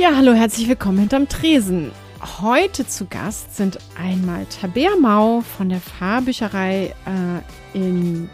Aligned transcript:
Ja, 0.00 0.16
hallo, 0.16 0.32
herzlich 0.32 0.66
willkommen 0.66 0.98
hinterm 0.98 1.28
Tresen. 1.28 1.92
Heute 2.40 2.86
zu 2.86 3.04
Gast 3.04 3.54
sind 3.54 3.76
einmal 4.02 4.46
Tabea 4.46 4.96
Mau 4.98 5.42
von 5.42 5.68
der 5.68 5.82
Fahrbücherei 5.82 6.94
äh, 7.04 7.78
in 7.78 8.30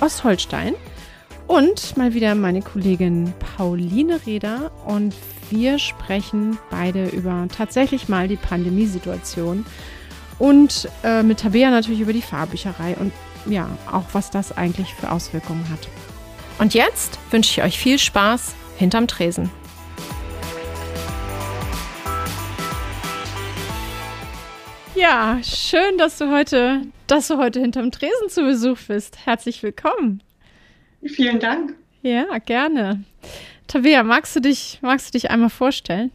Ostholstein 0.00 0.74
und 1.46 1.94
mal 1.98 2.14
wieder 2.14 2.34
meine 2.34 2.62
Kollegin 2.62 3.34
Pauline 3.38 4.18
Reder 4.24 4.70
und 4.86 5.14
wir 5.50 5.78
sprechen 5.78 6.56
beide 6.70 7.08
über 7.08 7.46
tatsächlich 7.54 8.08
mal 8.08 8.26
die 8.26 8.36
Pandemiesituation 8.36 9.66
und 10.38 10.88
äh, 11.04 11.22
mit 11.22 11.40
Tabea 11.40 11.70
natürlich 11.70 12.00
über 12.00 12.14
die 12.14 12.22
Fahrbücherei 12.22 12.96
und 12.96 13.12
ja, 13.44 13.68
auch 13.92 14.06
was 14.12 14.30
das 14.30 14.56
eigentlich 14.56 14.94
für 14.94 15.12
Auswirkungen 15.12 15.68
hat. 15.68 15.86
Und 16.58 16.72
jetzt 16.72 17.18
wünsche 17.30 17.60
ich 17.60 17.62
euch 17.62 17.78
viel 17.78 17.98
Spaß 17.98 18.54
hinterm 18.78 19.06
Tresen. 19.06 19.50
Ja, 24.98 25.38
schön, 25.44 25.96
dass 25.96 26.18
du 26.18 26.28
heute, 26.28 26.82
dass 27.06 27.28
du 27.28 27.38
heute 27.38 27.60
hinterm 27.60 27.92
Tresen 27.92 28.28
zu 28.30 28.42
Besuch 28.42 28.78
bist. 28.88 29.24
Herzlich 29.26 29.62
willkommen. 29.62 30.24
Vielen 31.04 31.38
Dank. 31.38 31.76
Ja, 32.02 32.38
gerne. 32.38 33.04
Tabea, 33.68 34.02
magst 34.02 34.34
du 34.34 34.40
dich, 34.40 34.80
magst 34.82 35.06
du 35.08 35.12
dich 35.12 35.30
einmal 35.30 35.50
vorstellen? 35.50 36.10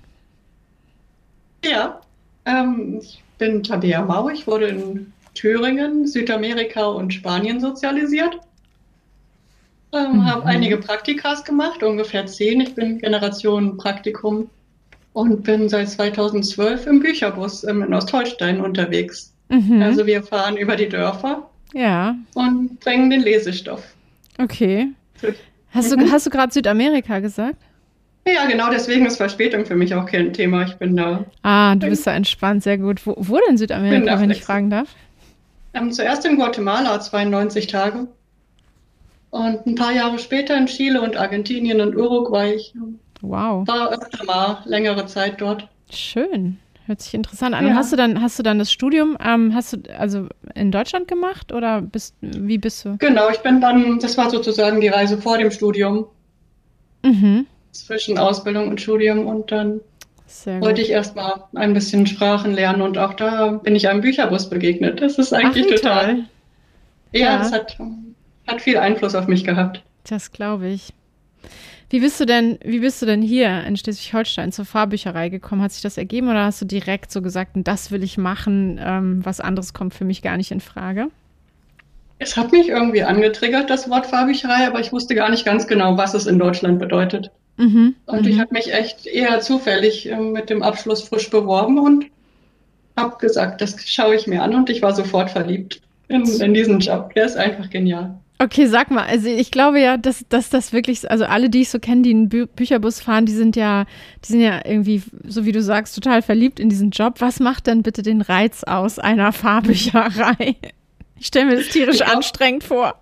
Ja, 1.63 2.01
ähm, 2.45 2.99
ich 3.01 3.23
bin 3.37 3.63
Tabea 3.63 4.01
Mau. 4.01 4.27
Ich 4.27 4.47
wurde 4.47 4.67
in 4.67 5.13
Thüringen, 5.33 6.05
Südamerika 6.05 6.85
und 6.87 7.13
Spanien 7.13 7.61
sozialisiert. 7.61 8.37
Ähm, 9.93 10.17
mhm. 10.17 10.25
Habe 10.25 10.45
einige 10.45 10.75
Praktikas 10.75 11.45
gemacht, 11.45 11.83
ungefähr 11.83 12.25
zehn. 12.25 12.59
Ich 12.59 12.75
bin 12.75 12.97
Generation 12.97 13.77
Praktikum 13.77 14.49
und 15.13 15.43
bin 15.43 15.69
seit 15.69 15.89
2012 15.89 16.87
im 16.87 16.99
Bücherbus 16.99 17.63
in 17.63 17.93
Ostholstein 17.93 18.59
unterwegs. 18.59 19.33
Mhm. 19.49 19.81
Also 19.81 20.05
wir 20.05 20.23
fahren 20.23 20.57
über 20.57 20.75
die 20.75 20.89
Dörfer 20.89 21.49
ja. 21.73 22.15
und 22.33 22.79
bringen 22.79 23.09
den 23.09 23.21
Lesestoff. 23.21 23.83
Okay. 24.39 24.89
Hast 25.71 25.91
du, 25.91 25.97
mhm. 25.97 26.11
hast 26.11 26.25
du 26.25 26.29
gerade 26.29 26.51
Südamerika 26.51 27.19
gesagt? 27.19 27.57
Ja, 28.25 28.45
genau, 28.45 28.69
deswegen 28.71 29.05
ist 29.05 29.17
Verspätung 29.17 29.65
für 29.65 29.75
mich 29.75 29.93
auch 29.93 30.05
kein 30.05 30.31
Thema. 30.31 30.63
Ich 30.63 30.75
bin 30.75 30.95
da. 30.95 31.25
Ah, 31.41 31.75
du 31.75 31.89
bist 31.89 32.07
da 32.07 32.13
entspannt, 32.13 32.63
sehr 32.63 32.77
gut. 32.77 33.05
Wo, 33.05 33.15
wo 33.17 33.37
denn 33.47 33.57
Südamerika, 33.57 34.19
wenn 34.19 34.31
ich 34.31 34.43
fragen 34.43 34.69
darf? 34.69 34.87
Ähm, 35.73 35.91
zuerst 35.91 36.25
in 36.25 36.37
Guatemala, 36.37 36.99
92 37.01 37.67
Tage. 37.67 38.07
Und 39.31 39.65
ein 39.65 39.75
paar 39.75 39.91
Jahre 39.91 40.19
später 40.19 40.55
in 40.55 40.67
Chile 40.67 41.01
und 41.01 41.17
Argentinien 41.17 41.81
und 41.81 41.97
Uruguay. 41.97 42.61
Wow. 43.23 43.65
War 43.67 43.89
öfter 43.91 44.25
mal 44.25 44.57
längere 44.65 45.05
Zeit 45.05 45.39
dort. 45.39 45.67
Schön. 45.89 46.59
Hört 46.85 47.01
sich 47.01 47.13
interessant 47.13 47.55
an. 47.55 47.63
Ja. 47.63 47.71
Und 47.71 47.77
hast 47.77 47.93
du 47.93 47.95
dann, 47.95 48.21
hast 48.21 48.37
du 48.37 48.43
dann 48.43 48.59
das 48.59 48.69
Studium, 48.69 49.17
ähm, 49.23 49.55
hast 49.55 49.71
du 49.71 49.77
also 49.97 50.27
in 50.53 50.71
Deutschland 50.71 51.07
gemacht 51.07 51.53
oder 51.53 51.81
bist, 51.81 52.15
wie 52.19 52.57
bist 52.57 52.83
du? 52.83 52.97
Genau, 52.97 53.29
ich 53.29 53.39
bin 53.39 53.61
dann, 53.61 53.99
das 53.99 54.17
war 54.17 54.29
sozusagen 54.29 54.81
die 54.81 54.89
Reise 54.89 55.17
vor 55.17 55.37
dem 55.37 55.49
Studium. 55.51 56.05
Mhm. 57.03 57.47
Zwischen 57.71 58.17
Ausbildung 58.17 58.67
und 58.67 58.81
Studium 58.81 59.25
und 59.25 59.51
dann 59.51 59.79
wollte 60.45 60.81
ich 60.81 60.89
erstmal 60.89 61.43
ein 61.55 61.73
bisschen 61.73 62.05
Sprachen 62.05 62.53
lernen 62.53 62.81
und 62.81 62.97
auch 62.97 63.13
da 63.13 63.51
bin 63.51 63.75
ich 63.75 63.87
einem 63.87 64.01
Bücherbus 64.01 64.49
begegnet. 64.49 65.01
Das 65.01 65.17
ist 65.17 65.33
eigentlich 65.33 65.67
Ach, 65.69 65.75
total. 65.75 66.05
Toll. 66.05 66.23
Ja, 67.13 67.19
ja, 67.19 67.37
das 67.37 67.51
hat, 67.53 67.77
hat 68.47 68.61
viel 68.61 68.77
Einfluss 68.77 69.15
auf 69.15 69.27
mich 69.27 69.45
gehabt. 69.45 69.83
Das 70.09 70.31
glaube 70.31 70.67
ich. 70.67 70.93
Wie 71.93 71.99
bist 71.99 72.19
du 72.19 72.25
denn, 72.25 72.57
wie 72.63 72.79
bist 72.79 73.03
du 73.03 73.05
denn 73.05 73.21
hier 73.21 73.65
in 73.65 73.77
Schleswig-Holstein 73.77 74.51
zur 74.51 74.65
Fahrbücherei 74.65 75.29
gekommen? 75.29 75.61
Hat 75.61 75.73
sich 75.73 75.83
das 75.83 75.99
ergeben 75.99 76.27
oder 76.27 76.45
hast 76.45 76.59
du 76.59 76.65
direkt 76.65 77.11
so 77.11 77.21
gesagt, 77.21 77.51
das 77.53 77.91
will 77.91 78.01
ich 78.01 78.17
machen, 78.17 78.81
ähm, 78.83 79.23
was 79.23 79.39
anderes 79.39 79.75
kommt 79.75 79.93
für 79.93 80.03
mich 80.03 80.23
gar 80.23 80.35
nicht 80.35 80.49
in 80.49 80.59
Frage? 80.59 81.09
Es 82.17 82.35
hat 82.35 82.51
mich 82.51 82.69
irgendwie 82.69 83.03
angetriggert, 83.03 83.69
das 83.69 83.91
Wort 83.91 84.07
Fahrbücherei, 84.07 84.65
aber 84.65 84.79
ich 84.79 84.91
wusste 84.91 85.13
gar 85.13 85.29
nicht 85.29 85.45
ganz 85.45 85.67
genau, 85.67 85.95
was 85.95 86.15
es 86.15 86.25
in 86.25 86.39
Deutschland 86.39 86.79
bedeutet. 86.79 87.29
Mhm, 87.57 87.93
und 88.07 88.25
ich 88.25 88.37
mhm. 88.37 88.41
habe 88.41 88.55
mich 88.55 88.73
echt 88.73 89.05
eher 89.05 89.39
zufällig 89.41 90.09
äh, 90.09 90.17
mit 90.17 90.49
dem 90.49 90.63
Abschluss 90.63 91.03
frisch 91.03 91.29
beworben 91.29 91.77
und 91.77 92.05
habe 92.97 93.17
gesagt, 93.19 93.61
das 93.61 93.75
schaue 93.87 94.15
ich 94.15 94.25
mir 94.25 94.41
an 94.41 94.55
und 94.55 94.71
ich 94.71 94.81
war 94.81 94.95
sofort 94.95 95.29
verliebt 95.29 95.79
in, 96.07 96.25
in 96.25 96.55
diesen 96.55 96.79
Job. 96.79 97.13
Der 97.13 97.27
ist 97.27 97.37
einfach 97.37 97.69
genial. 97.69 98.17
Okay, 98.39 98.65
sag 98.65 98.91
mal, 98.91 99.05
also 99.05 99.27
ich 99.27 99.51
glaube 99.51 99.79
ja, 99.79 99.95
dass, 99.95 100.25
dass 100.27 100.49
das 100.49 100.73
wirklich, 100.73 101.09
also 101.09 101.25
alle, 101.25 101.49
die 101.49 101.61
ich 101.61 101.69
so 101.69 101.79
kenne, 101.79 102.01
die 102.01 102.09
einen 102.09 102.29
Bü 102.29 102.45
Bücherbus 102.47 102.99
fahren, 102.99 103.25
die 103.25 103.31
sind 103.31 103.55
ja, 103.55 103.85
die 104.25 104.31
sind 104.31 104.41
ja 104.41 104.59
irgendwie, 104.65 105.01
so 105.25 105.45
wie 105.45 105.51
du 105.51 105.61
sagst, 105.61 105.95
total 105.95 106.21
verliebt 106.21 106.59
in 106.59 106.67
diesen 106.67 106.89
Job. 106.89 107.15
Was 107.19 107.39
macht 107.39 107.67
denn 107.67 107.83
bitte 107.83 108.01
den 108.01 108.21
Reiz 108.21 108.63
aus 108.63 108.99
einer 108.99 109.31
Fahrbücherei? 109.31 110.55
Ich 111.19 111.27
stelle 111.27 111.45
mir 111.45 111.55
das 111.55 111.69
tierisch 111.69 111.99
ja. 111.99 112.07
anstrengend 112.07 112.63
vor. 112.63 113.01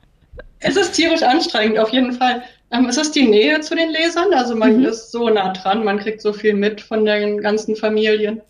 Es 0.59 0.75
ist 0.75 0.91
tierisch 0.91 1.23
anstrengend, 1.23 1.79
auf 1.79 1.89
jeden 1.89 2.11
Fall. 2.11 2.43
Ähm, 2.69 2.85
es 2.85 2.97
ist 2.97 3.15
die 3.15 3.27
Nähe 3.27 3.59
zu 3.61 3.75
den 3.75 3.89
Lesern, 3.89 4.33
also 4.33 4.55
man 4.55 4.77
mhm. 4.77 4.85
ist 4.85 5.11
so 5.11 5.27
nah 5.29 5.53
dran, 5.53 5.83
man 5.83 5.97
kriegt 5.97 6.21
so 6.21 6.33
viel 6.33 6.53
mit 6.53 6.81
von 6.81 7.05
den 7.05 7.39
ganzen 7.41 7.75
Familien. 7.75 8.41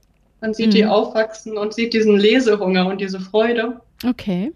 Man 0.41 0.53
sieht 0.53 0.67
mhm. 0.67 0.71
die 0.71 0.85
aufwachsen 0.85 1.57
und 1.57 1.73
sieht 1.73 1.93
diesen 1.93 2.17
Lesehunger 2.17 2.87
und 2.87 2.99
diese 2.99 3.19
Freude. 3.19 3.79
Okay. 4.05 4.51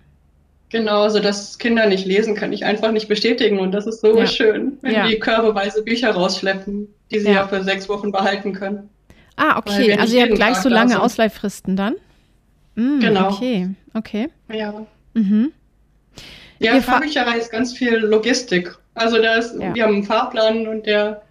Genau, 0.76 1.04
also 1.04 1.22
dass 1.22 1.58
Kinder 1.58 1.86
nicht 1.86 2.06
lesen, 2.06 2.36
kann 2.36 2.52
ich 2.52 2.66
einfach 2.66 2.92
nicht 2.92 3.08
bestätigen. 3.08 3.60
Und 3.60 3.72
das 3.72 3.88
ist 3.88 4.02
so 4.02 4.20
ja. 4.20 4.28
schön, 4.28 4.78
wenn 4.82 4.94
ja. 4.94 5.08
die 5.08 5.18
körbeweise 5.20 5.82
Bücher 5.82 6.12
rausschleppen, 6.12 6.90
die 7.10 7.20
sie 7.20 7.28
ja. 7.28 7.34
ja. 7.34 7.48
für 7.48 7.64
sechs 7.64 7.88
Wochen 7.88 8.12
behalten 8.12 8.52
können. 8.52 8.90
Ah, 9.38 9.58
okay. 9.58 9.98
Also 9.98 10.18
ihr 10.18 10.24
habt 10.24 10.36
gleich 10.36 10.56
Tag 10.56 10.64
so 10.64 10.68
lange 10.68 11.02
Ausleihfristen 11.02 11.78
dann? 11.78 11.94
Mm, 12.76 13.00
genau. 13.00 13.30
Okay, 13.30 13.70
okay. 13.94 14.28
Ja. 14.52 14.86
Mhm. 15.14 15.54
Ja, 16.60 16.82
Fahrbücherei 16.82 17.38
ist 17.38 17.54
ganz 17.54 17.72
viel 17.72 17.96
Logistik. 17.96 18.78
Also 18.96 19.22
da 19.22 19.36
ist, 19.36 19.58
wir 19.58 19.82
haben 19.82 19.94
einen 19.94 20.04
Fahrplan 20.04 20.68
und 20.68 20.86
der, 20.86 21.22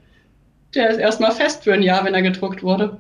der 0.75 0.89
ist 0.89 0.97
erstmal 0.97 1.33
fest 1.33 1.65
für 1.65 1.75
ein 1.75 1.83
Jahr, 1.83 2.03
wenn 2.07 2.15
er 2.15 2.23
gedruckt 2.23 2.63
wurde. 2.63 2.99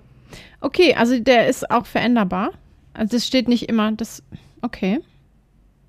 Okay, 0.60 0.94
also 0.94 1.19
der 1.19 1.49
ist 1.49 1.71
auch 1.71 1.87
veränderbar. 1.87 2.50
Also 2.93 3.16
das 3.16 3.27
steht 3.27 3.49
nicht 3.49 3.71
immer, 3.71 3.93
das. 3.93 4.22
Okay. 4.60 5.00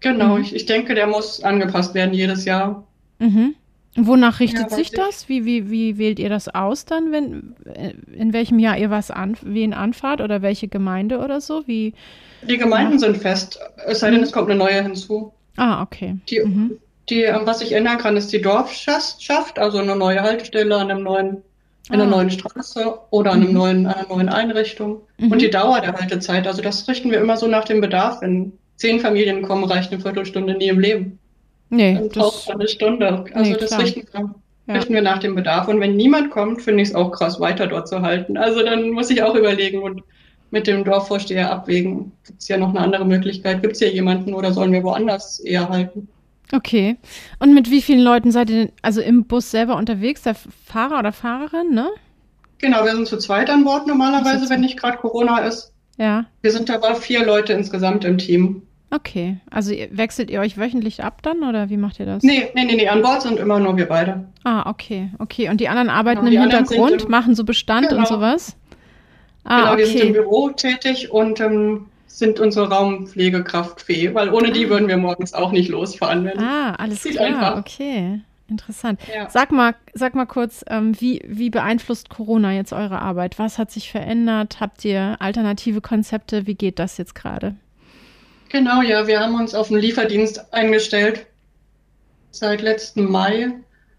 Genau, 0.06 0.36
mhm. 0.36 0.44
ich, 0.44 0.54
ich 0.54 0.68
denke, 0.68 0.94
der 0.94 1.08
muss 1.08 1.44
angepasst 1.44 1.96
werden 1.96 2.14
jedes 2.14 2.46
Jahr. 2.46 2.84
Mhm. 3.18 3.56
Wonach 3.98 4.40
richtet 4.40 4.70
ja, 4.70 4.76
sich 4.76 4.92
das? 4.92 5.30
Wie, 5.30 5.46
wie, 5.46 5.72
wie 5.72 5.98
wählt 5.98 6.20
ihr 6.20 6.30
das 6.30 6.48
aus 6.48 6.86
dann, 6.86 7.12
wenn 7.12 7.56
äh, 7.66 7.94
in 8.16 8.32
welchem 8.32 8.60
Jahr 8.60 8.78
ihr 8.78 8.92
was 8.92 9.10
an, 9.10 9.36
wen 9.42 9.74
anfahrt 9.74 10.22
oder 10.22 10.44
welche 10.44 10.68
Gemeinde 10.68 11.18
oder 11.18 11.42
so? 11.42 11.64
Wie, 11.66 11.96
die 12.44 12.60
Gemeinden 12.60 12.94
ja. 12.94 13.00
sind 13.00 13.18
fest, 13.18 13.60
es 13.88 14.02
sei 14.02 14.12
denn, 14.12 14.22
es 14.22 14.32
kommt 14.32 14.48
eine 14.48 14.60
neue 14.60 14.84
hinzu. 14.84 15.34
Ah, 15.56 15.82
okay. 15.82 16.18
Die, 16.30 16.40
mhm. 16.40 16.78
die, 17.10 17.24
ähm, 17.24 17.42
was 17.46 17.62
ich 17.62 17.72
ändern 17.72 17.98
kann, 17.98 18.16
ist 18.16 18.32
die 18.32 18.42
Dorfschaft, 18.42 19.58
also 19.58 19.80
eine 19.80 19.96
neue 19.96 20.22
Haltestelle 20.22 20.76
an 20.76 20.92
einem 20.92 21.02
neuen, 21.02 21.38
in 21.90 21.96
einer 21.96 22.04
ah. 22.04 22.18
neuen 22.18 22.30
Straße 22.30 22.94
oder 23.10 23.32
an 23.32 23.40
einem 23.40 23.50
mhm. 23.50 23.56
neuen, 23.56 23.88
einer 23.88 24.08
neuen 24.08 24.30
Einrichtung. 24.30 25.02
Mhm. 25.18 25.32
Und 25.32 25.42
die 25.42 25.50
Dauer 25.50 25.82
der 25.82 25.94
Haltezeit, 25.94 26.46
also 26.46 26.62
das 26.62 26.88
richten 26.88 27.10
wir 27.10 27.20
immer 27.20 27.38
so 27.38 27.48
nach 27.48 27.66
dem 27.66 27.82
Bedarf. 27.82 28.22
Wenn 28.22 28.54
zehn 28.76 29.00
Familien 29.00 29.42
kommen, 29.42 29.64
reicht 29.64 29.92
eine 29.92 30.02
Viertelstunde 30.02 30.56
nie 30.56 30.68
im 30.68 30.80
Leben. 30.80 31.20
Nee. 31.70 31.96
Dann 31.96 32.10
braucht 32.10 32.48
man 32.48 32.60
eine 32.60 32.70
Stunde. 32.70 33.26
Also 33.34 33.52
nee, 33.52 33.58
das 33.58 33.78
richten 33.80 34.08
wir, 34.12 34.36
ja. 34.68 34.74
richten 34.74 34.94
wir 34.94 35.02
nach 35.02 35.20
dem 35.20 35.36
Bedarf. 35.36 35.68
Und 35.68 35.80
wenn 35.80 35.96
niemand 35.96 36.32
kommt, 36.32 36.62
finde 36.62 36.84
ich 36.84 36.90
es 36.90 36.96
auch 36.96 37.12
krass, 37.12 37.40
weiter 37.40 37.68
dort 37.68 37.88
zu 37.88 38.02
halten. 38.02 38.38
Also 38.38 38.64
dann 38.64 38.92
muss 38.92 39.10
ich 39.10 39.24
auch 39.24 39.36
überlegen 39.36 39.82
und 39.82 40.04
mit 40.52 40.68
dem 40.68 40.84
Dorfvorsteher 40.84 41.52
abwägen. 41.52 42.12
Gibt 42.26 42.42
es 42.42 42.48
ja 42.48 42.58
noch 42.58 42.70
eine 42.70 42.80
andere 42.80 43.06
Möglichkeit? 43.06 43.62
Gibt 43.62 43.74
es 43.74 43.80
hier 43.80 43.92
jemanden 43.92 44.34
oder 44.34 44.54
sollen 44.54 44.72
wir 44.72 44.84
woanders 44.84 45.40
eher 45.40 45.68
halten? 45.70 46.08
Okay. 46.54 46.98
Und 47.40 47.54
mit 47.54 47.72
wie 47.72 47.82
vielen 47.82 48.02
Leuten 48.02 48.32
seid 48.32 48.50
ihr 48.50 48.66
denn, 48.66 48.72
also 48.82 49.02
im 49.02 49.26
Bus 49.26 49.52
selber 49.52 49.76
unterwegs? 49.76 50.22
Der 50.22 50.36
Fahrer 50.36 51.00
oder 51.00 51.12
Fahrerin, 51.12 51.74
ne? 51.74 51.90
Genau, 52.60 52.86
wir 52.86 52.96
sind 52.96 53.08
zu 53.08 53.18
zweit 53.18 53.50
an 53.50 53.64
Bord 53.64 53.88
normalerweise, 53.88 54.50
wenn 54.50 54.62
nicht 54.62 54.80
gerade 54.80 54.98
Corona 54.98 55.40
ist. 55.40 55.74
Ja. 55.98 56.26
Wir 56.42 56.52
sind 56.52 56.70
aber 56.72 56.96
vier 56.96 57.26
Leute 57.26 57.54
insgesamt 57.54 58.04
im 58.06 58.18
Team. 58.18 58.62
Okay, 58.92 59.38
also 59.50 59.72
wechselt 59.92 60.30
ihr 60.30 60.40
euch 60.40 60.58
wöchentlich 60.58 61.04
ab 61.04 61.22
dann 61.22 61.44
oder 61.44 61.70
wie 61.70 61.78
macht 61.78 62.00
ihr 62.00 62.06
das? 62.06 62.24
Nee, 62.24 62.50
nee, 62.54 62.66
nee, 62.66 62.76
nee, 62.76 62.88
an 62.88 63.02
Bord 63.02 63.24
sind 63.24 63.40
immer 63.40 63.60
nur 63.60 63.76
wir 63.78 63.88
beide. 63.88 64.26
Ah, 64.44 64.70
okay, 64.70 65.10
okay. 65.20 65.50
Und 65.50 65.60
die 65.60 65.68
anderen 65.70 65.90
arbeiten 65.90 66.24
Genau, 66.26 66.44
im 66.44 66.50
Hintergrund, 66.52 67.04
im- 67.04 67.12
machen 67.12 67.36
so 67.36 67.44
Bestand 67.44 67.88
und 67.88 67.96
Genau. 67.98 68.06
sowas? 68.08 68.56
Ah, 69.44 69.62
genau, 69.62 69.78
wir 69.78 69.88
sind 69.88 70.00
im 70.02 70.10
okay. 70.10 70.20
Büro 70.20 70.50
tätig 70.52 71.12
und 71.12 71.40
ähm, 71.40 71.88
sind 72.08 72.40
unsere 72.40 72.70
Raumpflegekraft 72.70 73.82
Fee, 73.82 74.14
weil 74.14 74.30
ohne 74.34 74.52
die 74.52 74.70
würden 74.70 74.88
wir 74.88 74.98
morgens 74.98 75.34
auch 75.34 75.52
nicht 75.52 75.70
losfahren. 75.70 76.24
Wenn, 76.24 76.40
Ah, 76.40 76.74
alles 76.76 77.04
klar, 77.04 77.26
einfach. 77.26 77.58
okay. 77.58 78.22
Interessant. 78.48 79.00
Ja. 79.14 79.30
Sag 79.30 79.52
mal, 79.52 79.74
sag 79.94 80.14
mal 80.14 80.26
kurz, 80.26 80.64
ähm, 80.68 81.00
wie, 81.02 81.22
wie 81.26 81.50
beeinflusst 81.50 82.10
Corona 82.10 82.54
jetzt 82.54 82.74
eure 82.74 83.02
Arbeit? 83.02 83.40
Was 83.40 83.58
hat 83.58 83.72
sich 83.72 83.90
verändert? 83.90 84.60
Habt 84.60 84.86
ihr 84.86 85.16
alternative 85.20 85.82
Konzepte? 85.82 86.46
Wie 86.46 86.56
geht 86.56 86.78
das 86.78 86.98
jetzt 86.98 87.16
gerade? 87.16 87.56
Genau, 88.50 88.82
ja, 88.84 89.08
wir 89.08 89.20
haben 89.20 89.36
uns 89.36 89.56
auf 89.56 89.72
einen 89.72 89.82
Lieferdienst 89.82 90.54
eingestellt 90.54 91.26
seit 92.32 92.62
letzten 92.62 93.10
Mai 93.10 93.52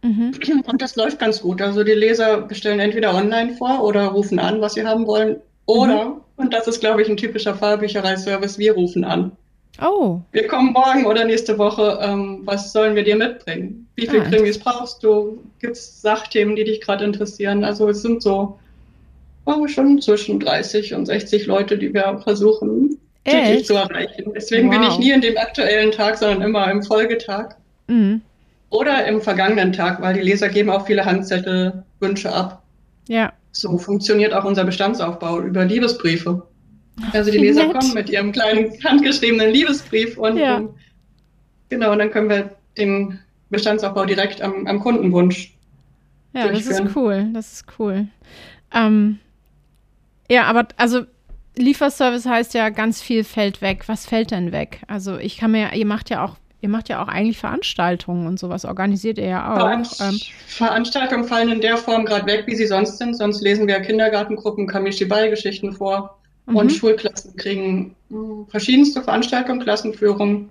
Mhm. 0.02 0.32
und 0.66 0.80
das 0.82 0.94
läuft 0.94 1.18
ganz 1.18 1.40
gut. 1.40 1.60
Also 1.60 1.82
die 1.82 1.92
Leser 1.92 2.42
bestellen 2.42 2.78
entweder 2.78 3.14
online 3.14 3.54
vor 3.54 3.82
oder 3.82 4.06
rufen 4.08 4.38
an, 4.38 4.60
was 4.60 4.74
sie 4.74 4.86
haben 4.86 5.06
wollen. 5.06 5.36
Oder, 5.64 6.20
und 6.36 6.54
das 6.54 6.68
ist, 6.68 6.78
glaube 6.80 7.02
ich, 7.02 7.08
ein 7.08 7.16
typischer 7.16 7.54
Fallbüchereiservice, 7.56 8.58
wir 8.58 8.74
rufen 8.74 9.04
an. 9.04 9.32
Oh, 9.82 10.20
Wir 10.32 10.46
kommen 10.46 10.72
morgen 10.72 11.04
oder 11.06 11.24
nächste 11.24 11.58
Woche, 11.58 11.98
ähm, 12.02 12.40
was 12.44 12.72
sollen 12.72 12.94
wir 12.96 13.04
dir 13.04 13.16
mitbringen? 13.16 13.86
Wie 13.94 14.06
viel 14.06 14.20
Ah, 14.20 14.24
Krimis 14.24 14.58
brauchst 14.58 15.02
du? 15.02 15.42
Gibt 15.60 15.76
es 15.76 16.00
Sachthemen, 16.00 16.56
die 16.56 16.64
dich 16.64 16.80
gerade 16.80 17.04
interessieren? 17.04 17.62
Also 17.64 17.88
es 17.88 18.02
sind 18.02 18.22
so 18.22 18.58
oh, 19.44 19.66
schon 19.68 20.00
zwischen 20.00 20.40
30 20.40 20.94
und 20.94 21.06
60 21.06 21.46
Leute, 21.46 21.78
die 21.78 21.92
wir 21.92 22.20
versuchen 22.24 22.98
täglich 23.24 23.66
zu 23.66 23.74
erreichen. 23.74 24.32
Deswegen 24.34 24.70
bin 24.70 24.82
ich 24.82 24.88
Wow. 24.90 24.98
nie 24.98 25.10
in 25.12 25.20
dem 25.20 25.36
aktuellen 25.36 25.92
Tag, 25.92 26.16
sondern 26.18 26.42
immer 26.42 26.70
im 26.70 26.82
Folgetag 26.82 27.56
Mhm. 27.88 28.22
oder 28.70 29.04
im 29.06 29.20
vergangenen 29.20 29.72
Tag, 29.72 30.00
weil 30.00 30.14
die 30.14 30.20
Leser 30.22 30.48
geben 30.48 30.70
auch 30.70 30.86
viele 30.86 31.04
Handzettel, 31.04 31.84
Wünsche 32.00 32.32
ab. 32.32 32.62
Ja. 33.08 33.32
So 33.52 33.78
funktioniert 33.78 34.32
auch 34.32 34.44
unser 34.44 34.64
Bestandsaufbau 34.64 35.40
über 35.40 35.64
Liebesbriefe. 35.64 36.42
Also 37.12 37.30
die 37.30 37.38
Leser 37.38 37.66
nett. 37.66 37.78
kommen 37.78 37.94
mit 37.94 38.08
ihrem 38.10 38.32
kleinen 38.32 38.72
handgeschriebenen 38.84 39.50
Liebesbrief 39.50 40.16
und 40.16 40.38
Ja. 40.38 40.62
genau, 41.68 41.92
und 41.92 41.98
dann 41.98 42.10
können 42.10 42.28
wir 42.28 42.50
den 42.78 43.18
Bestandsaufbau 43.50 44.06
direkt 44.06 44.40
am, 44.42 44.66
am 44.66 44.80
Kundenwunsch. 44.80 45.54
Ja, 46.32 46.48
das 46.48 46.66
ist 46.66 46.82
cool. 46.94 47.28
Das 47.32 47.52
ist 47.52 47.64
cool. 47.78 48.08
Ähm, 48.74 49.18
ja, 50.28 50.44
aber 50.44 50.68
also 50.76 51.04
Lieferservice 51.56 52.26
heißt 52.26 52.54
ja, 52.54 52.68
ganz 52.68 53.00
viel 53.00 53.24
fällt 53.24 53.62
weg. 53.62 53.84
Was 53.86 54.06
fällt 54.06 54.30
denn 54.30 54.52
weg? 54.52 54.82
Also 54.88 55.16
ich 55.16 55.38
kann 55.38 55.52
mir, 55.52 55.72
ihr 55.72 55.86
macht 55.86 56.10
ja 56.10 56.24
auch, 56.24 56.36
ihr 56.60 56.68
macht 56.68 56.88
ja 56.88 57.02
auch 57.02 57.08
eigentlich 57.08 57.38
Veranstaltungen 57.38 58.26
und 58.26 58.38
sowas, 58.38 58.64
organisiert 58.64 59.18
ihr 59.18 59.28
ja 59.28 59.54
auch. 59.54 60.00
Ähm, 60.00 60.18
Veranstaltungen 60.46 61.24
fallen 61.24 61.50
in 61.50 61.60
der 61.60 61.78
Form 61.78 62.04
gerade 62.04 62.26
weg, 62.26 62.44
wie 62.46 62.56
sie 62.56 62.66
sonst 62.66 62.98
sind. 62.98 63.16
Sonst 63.16 63.40
lesen 63.40 63.66
wir 63.66 63.80
Kindergartengruppen 63.80 64.66
Kamishibai-Geschichten 64.66 65.72
vor 65.72 66.18
mhm. 66.46 66.56
und 66.56 66.72
Schulklassen 66.72 67.36
kriegen 67.36 67.94
mh, 68.08 68.46
verschiedenste 68.48 69.02
Veranstaltungen, 69.02 69.60
Klassenführungen 69.60 70.48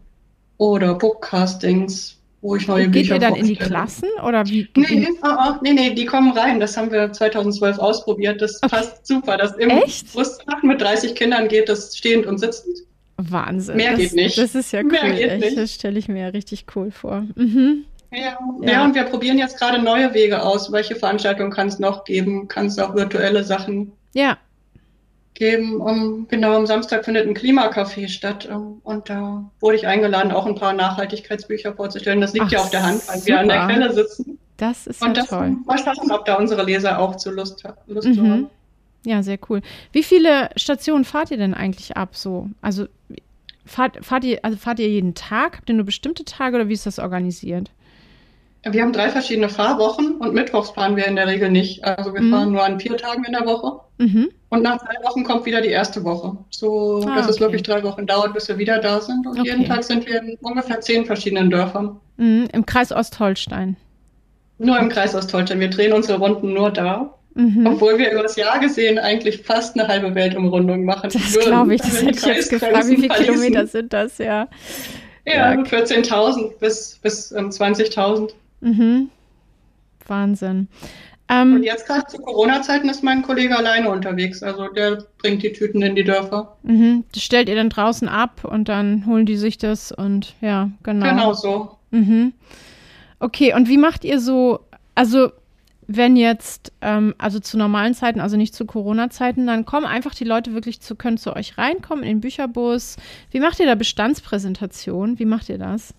oder 0.57 0.95
Bookcastings, 0.95 2.18
wo 2.42 2.56
ich 2.56 2.68
neue 2.68 2.83
Geht 2.89 3.03
Bücher 3.03 3.15
ihr 3.15 3.19
dann 3.19 3.36
in 3.36 3.45
die 3.47 3.56
vorstelle. 3.56 3.69
Klassen 3.69 4.09
oder 4.25 4.45
wie? 4.47 4.68
Nee, 4.77 5.07
ah, 5.21 5.36
ah, 5.38 5.59
nee, 5.63 5.74
nee, 5.74 5.94
die 5.94 6.06
kommen 6.06 6.31
rein. 6.38 6.59
Das 6.59 6.77
haben 6.77 6.92
wir 6.92 7.12
2012 7.12 7.77
ausprobiert. 7.80 8.42
Das 8.42 8.62
Okay. 8.63 8.75
passt 8.75 9.06
super. 9.07 9.38
Das 9.38 9.53
im 9.57 9.69
Echt? 9.69 10.13
Brustfach 10.13 10.62
mit 10.63 10.80
30 10.81 11.15
Kindern 11.15 11.47
geht 11.47 11.68
das 11.69 11.98
stehend 11.98 12.25
und 12.25 12.38
sitzend. 12.38 12.77
Wahnsinn. 13.18 13.77
Mehr 13.77 13.91
das, 13.91 14.00
geht 14.00 14.13
nicht. 14.13 14.38
Das 14.38 14.56
ist 14.56 14.71
ja 14.71 14.81
cool. 14.81 14.91
Mehr 14.91 15.12
geht 15.12 15.30
echt. 15.31 15.41
nicht. 15.45 15.57
Das 15.57 15.74
stelle 15.74 15.98
ich 16.00 16.07
mir 16.07 16.21
ja 16.21 16.27
richtig 16.30 16.65
cool 16.75 16.91
vor. 16.91 17.25
Mhm. 17.36 17.86
Ja, 18.12 18.38
Ja. 18.62 18.71
ja. 18.71 18.86
und 18.86 18.94
wir 18.95 19.03
probieren 19.03 19.38
jetzt 19.39 19.57
gerade 19.57 19.81
neue 19.81 20.13
Wege 20.13 20.41
aus. 20.44 20.71
Welche 20.71 20.95
Veranstaltungen 20.95 21.51
kann 21.51 21.68
es 21.68 21.80
noch 21.80 22.03
geben? 22.06 22.48
Kann 22.48 22.68
es 22.68 22.77
auch 22.80 22.94
virtuelle 22.95 23.44
Sachen 23.44 23.91
Ja, 24.13 24.38
geben? 25.35 25.79
Um, 25.79 26.27
genau, 26.27 26.55
am 26.55 26.65
Samstag 26.65 27.05
findet 27.05 27.27
ein 27.27 27.35
Klimacafé 27.35 28.07
statt. 28.07 28.47
um, 28.49 28.81
Und 28.83 29.09
da 29.09 29.49
wurde 29.59 29.75
ich 29.77 29.85
eingeladen, 29.87 30.31
auch 30.31 30.45
ein 30.45 30.55
paar 30.55 30.73
Nachhaltigkeitsbücher 30.73 31.73
vorzustellen. 31.73 32.21
Das 32.21 32.33
liegt 32.33 32.45
Ach, 32.47 32.51
ja 32.51 32.59
auf 32.59 32.69
der 32.71 32.83
Hand, 32.83 33.07
weil 33.07 33.25
wir 33.25 33.39
an 33.39 33.47
der 33.47 33.61
super. 33.61 33.73
Quelle 33.73 33.93
sitzen. 33.93 34.39
das 34.57 34.87
ist 34.87 35.01
ja 35.01 35.07
Und 35.07 35.17
das 35.17 35.27
toll. 35.27 35.55
mal 35.65 35.77
schauen, 35.77 36.11
ob 36.11 36.25
da 36.25 36.35
unsere 36.35 36.63
Leser 36.63 36.97
auch 36.99 37.15
zu 37.17 37.29
Lust, 37.31 37.63
Lust 37.87 38.07
Mhm. 38.07 38.31
haben. 38.31 38.49
Ja, 39.05 39.21
sehr 39.21 39.37
cool. 39.49 39.61
Wie 39.91 40.01
viele 40.01 40.49
Stationen 40.55 41.05
fahrt 41.05 41.29
ihr 41.29 41.38
denn 41.38 41.53
eigentlich 41.53 41.95
ab 41.95 42.15
so? 42.15 42.49
Also 42.61 42.88
fahrt, 43.65 44.03
fahrt 44.03 44.23
ihr, 44.23 44.39
also 44.43 44.57
fahrt 44.57 44.79
ihr 44.79 44.89
jeden 44.89 45.13
Tag? 45.13 45.57
Habt 45.57 45.69
ihr 45.69 45.75
nur 45.75 45.85
bestimmte 45.85 46.25
Tage 46.25 46.55
oder 46.55 46.69
wie 46.69 46.73
ist 46.73 46.88
das 46.88 46.97
organisiert? 46.97 47.69
Wir 48.67 48.81
haben 48.81 48.93
drei 48.93 49.09
verschiedene 49.09 49.47
Fahrwochen 49.49 50.15
und 50.15 50.33
mittwochs 50.33 50.71
fahren 50.71 50.95
wir 50.95 51.05
in 51.05 51.15
der 51.15 51.27
Regel 51.27 51.51
nicht. 51.51 51.83
Also 51.83 52.15
wir 52.15 52.21
Mhm. 52.21 52.31
fahren 52.31 52.51
nur 52.51 52.63
an 52.63 52.79
vier 52.79 52.97
Tagen 52.97 53.23
in 53.25 53.33
der 53.33 53.45
Woche. 53.45 53.79
Mhm. 53.97 54.30
Und 54.50 54.62
nach 54.63 54.77
drei 54.77 54.95
Wochen 55.03 55.24
kommt 55.24 55.45
wieder 55.45 55.62
die 55.62 55.69
erste 55.69 56.03
Woche. 56.03 56.36
So, 56.50 57.03
Ah, 57.07 57.15
dass 57.15 57.27
es 57.30 57.36
okay. 57.36 57.42
wirklich 57.45 57.63
drei 57.63 57.81
Wochen 57.83 58.06
dauert, 58.06 58.33
bis 58.33 58.47
wir 58.47 58.57
wieder 58.57 58.80
da 58.80 59.00
sind. 59.01 59.25
Und 59.25 59.44
jeden 59.44 59.62
Okay. 59.62 59.69
Tag 59.69 59.83
sind 59.83 60.06
wir 60.06 60.21
in 60.21 60.38
ungefähr 60.42 60.81
zehn 60.81 61.06
verschiedenen 61.06 61.50
Dörfern. 61.50 61.97
Mhm. 62.18 62.47
Im 62.51 62.65
Kreis 62.65 62.92
Ostholstein. 62.92 63.77
Nur 64.57 64.77
im 64.80 64.89
Kreis 64.89 65.15
Ostholstein. 65.15 65.59
Wir 65.59 65.69
drehen 65.69 65.94
unsere 65.94 66.18
Runden 66.19 66.53
nur 66.53 66.71
da. 66.71 67.13
Mhm. 67.36 67.68
Obwohl 67.68 67.97
wir 67.97 68.12
über 68.12 68.24
das 68.24 68.38
Jahr 68.38 68.59
gesehen 68.59 68.97
eigentlich 68.97 69.42
fast 69.44 69.77
eine 69.77 69.88
halbe 69.89 70.15
Weltumrundung 70.15 70.86
machen 70.86 71.09
Das 71.12 71.38
glaube 71.39 71.75
ich, 71.75 71.81
das 71.81 72.01
hätte 72.01 72.18
ich 72.18 72.25
jetzt 72.25 72.50
gefragt. 72.50 72.88
Wie 72.88 72.95
viele. 72.95 73.09
Kilometer 73.09 73.68
sind 73.68 73.91
das? 73.91 74.18
Ja. 74.19 74.48
Ja, 75.25 75.53
Ja. 75.56 75.65
für 75.65 75.77
10.000 75.83 76.57
bis, 76.59 76.98
bis 77.01 77.31
ähm, 77.33 77.50
20.000. 77.50 78.31
Mhm. 78.62 79.09
Wahnsinn. 80.07 80.68
Und 81.27 81.36
Ähm, 81.36 81.63
jetzt 81.63 81.88
gerade 81.88 82.06
zu 82.06 82.19
Corona-Zeiten 82.19 82.88
ist 82.88 83.04
mein 83.04 83.24
Kollege 83.24 83.57
alleine 83.57 83.89
unterwegs. 83.89 84.44
Also 84.44 84.68
der 84.68 85.06
bringt 85.18 85.42
die 85.42 85.54
Tüten 85.54 85.81
in 85.81 85.95
die 85.95 86.04
Dörfer. 86.04 86.56
mhm. 86.63 87.04
Das 87.13 87.24
stellt 87.24 87.50
ihr 87.50 87.56
dann 87.56 87.69
draußen 87.69 88.07
ab 88.07 88.44
und 88.44 88.69
dann 88.69 89.06
holen 89.07 89.25
die 89.25 89.38
sich 89.38 89.57
das 89.57 89.92
und 89.92 90.36
ja, 90.42 90.69
genau. 90.83 91.10
Genau 91.10 91.33
so. 91.33 91.77
Mhm. 91.92 92.33
Okay, 93.19 93.54
und 93.56 93.68
wie 93.68 93.77
macht 93.77 94.04
ihr 94.04 94.19
so, 94.19 94.60
also 94.94 95.31
wenn 95.88 96.16
jetzt, 96.16 96.72
ähm, 96.81 97.16
also 97.18 97.39
zu 97.39 97.57
normalen 97.57 97.94
Zeiten, 97.94 98.19
also 98.19 98.38
nicht 98.38 98.54
zu 98.54 98.66
Corona-Zeiten, 98.66 99.48
dann 99.48 99.66
kommen 99.66 99.86
einfach 99.86 100.13
die 100.16 100.24
Leute 100.24 100.54
wirklich 100.54 100.81
zu, 100.81 100.95
können 100.95 101.18
zu 101.18 101.36
euch 101.36 101.57
reinkommen 101.57 102.04
in 102.04 102.18
den 102.18 102.22
Bücherbus. 102.22 102.98
Wie 103.31 103.39
macht 103.39 103.60
ihr 103.60 103.66
da 103.66 103.75
Bestandspräsentation? 103.75 105.19
Wie 105.19 105.25
macht 105.25 105.50
ihr 105.50 105.57
das? 105.57 105.94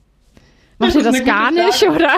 Macht 0.79 0.95
ihr 0.95 1.03
das 1.03 1.25
gar 1.25 1.51
nicht 1.51 1.75
Frage. 1.79 1.93
oder? 1.95 2.11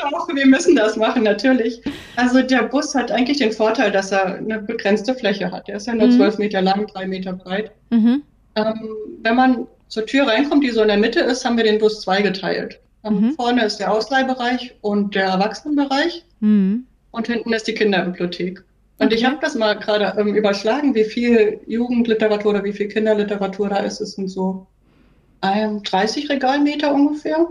Doch, 0.00 0.28
wir 0.34 0.46
müssen 0.46 0.74
das 0.76 0.96
machen, 0.96 1.22
natürlich. 1.22 1.82
Also 2.16 2.40
der 2.42 2.62
Bus 2.64 2.94
hat 2.94 3.10
eigentlich 3.12 3.38
den 3.38 3.52
Vorteil, 3.52 3.90
dass 3.92 4.10
er 4.12 4.36
eine 4.36 4.58
begrenzte 4.60 5.14
Fläche 5.14 5.50
hat. 5.50 5.68
Er 5.68 5.76
ist 5.76 5.86
ja 5.86 5.94
nur 5.94 6.06
Mhm. 6.08 6.12
zwölf 6.12 6.38
Meter 6.38 6.62
lang, 6.62 6.86
drei 6.86 7.06
Meter 7.06 7.32
breit. 7.32 7.70
mhm. 7.90 8.22
Ähm, 8.56 8.88
wenn 9.22 9.36
man 9.36 9.66
zur 9.88 10.04
Tür 10.04 10.26
reinkommt, 10.26 10.64
die 10.64 10.70
so 10.70 10.82
in 10.82 10.88
der 10.88 10.96
Mitte 10.96 11.20
ist, 11.20 11.44
haben 11.44 11.56
wir 11.56 11.62
den 11.64 11.78
Bus 11.78 12.00
zweigeteilt. 12.00 12.80
Ähm, 13.04 13.20
Mhm. 13.20 13.32
Vorne 13.34 13.64
ist 13.64 13.76
der 13.78 13.92
Ausleihbereich 13.92 14.74
und 14.80 15.14
der 15.14 15.26
Erwachsenenbereich 15.26 16.24
Mhm. 16.40 16.84
und 17.12 17.26
hinten 17.28 17.52
ist 17.52 17.68
die 17.68 17.74
Kinderbibliothek. 17.74 18.64
Und 18.98 19.06
Okay. 19.06 19.14
ich 19.14 19.24
habe 19.24 19.36
das 19.40 19.54
mal 19.54 19.74
gerade 19.78 20.18
ähm, 20.20 20.34
überschlagen, 20.34 20.94
wie 20.96 21.04
viel 21.04 21.60
Jugendliteratur 21.68 22.50
oder 22.50 22.64
wie 22.64 22.72
viel 22.72 22.88
Kinderliteratur 22.88 23.68
da 23.68 23.76
ist. 23.76 24.00
Es 24.00 24.12
sind 24.12 24.28
so 24.28 24.66
30 25.40 26.28
Regalmeter 26.30 26.92
ungefähr. 26.92 27.46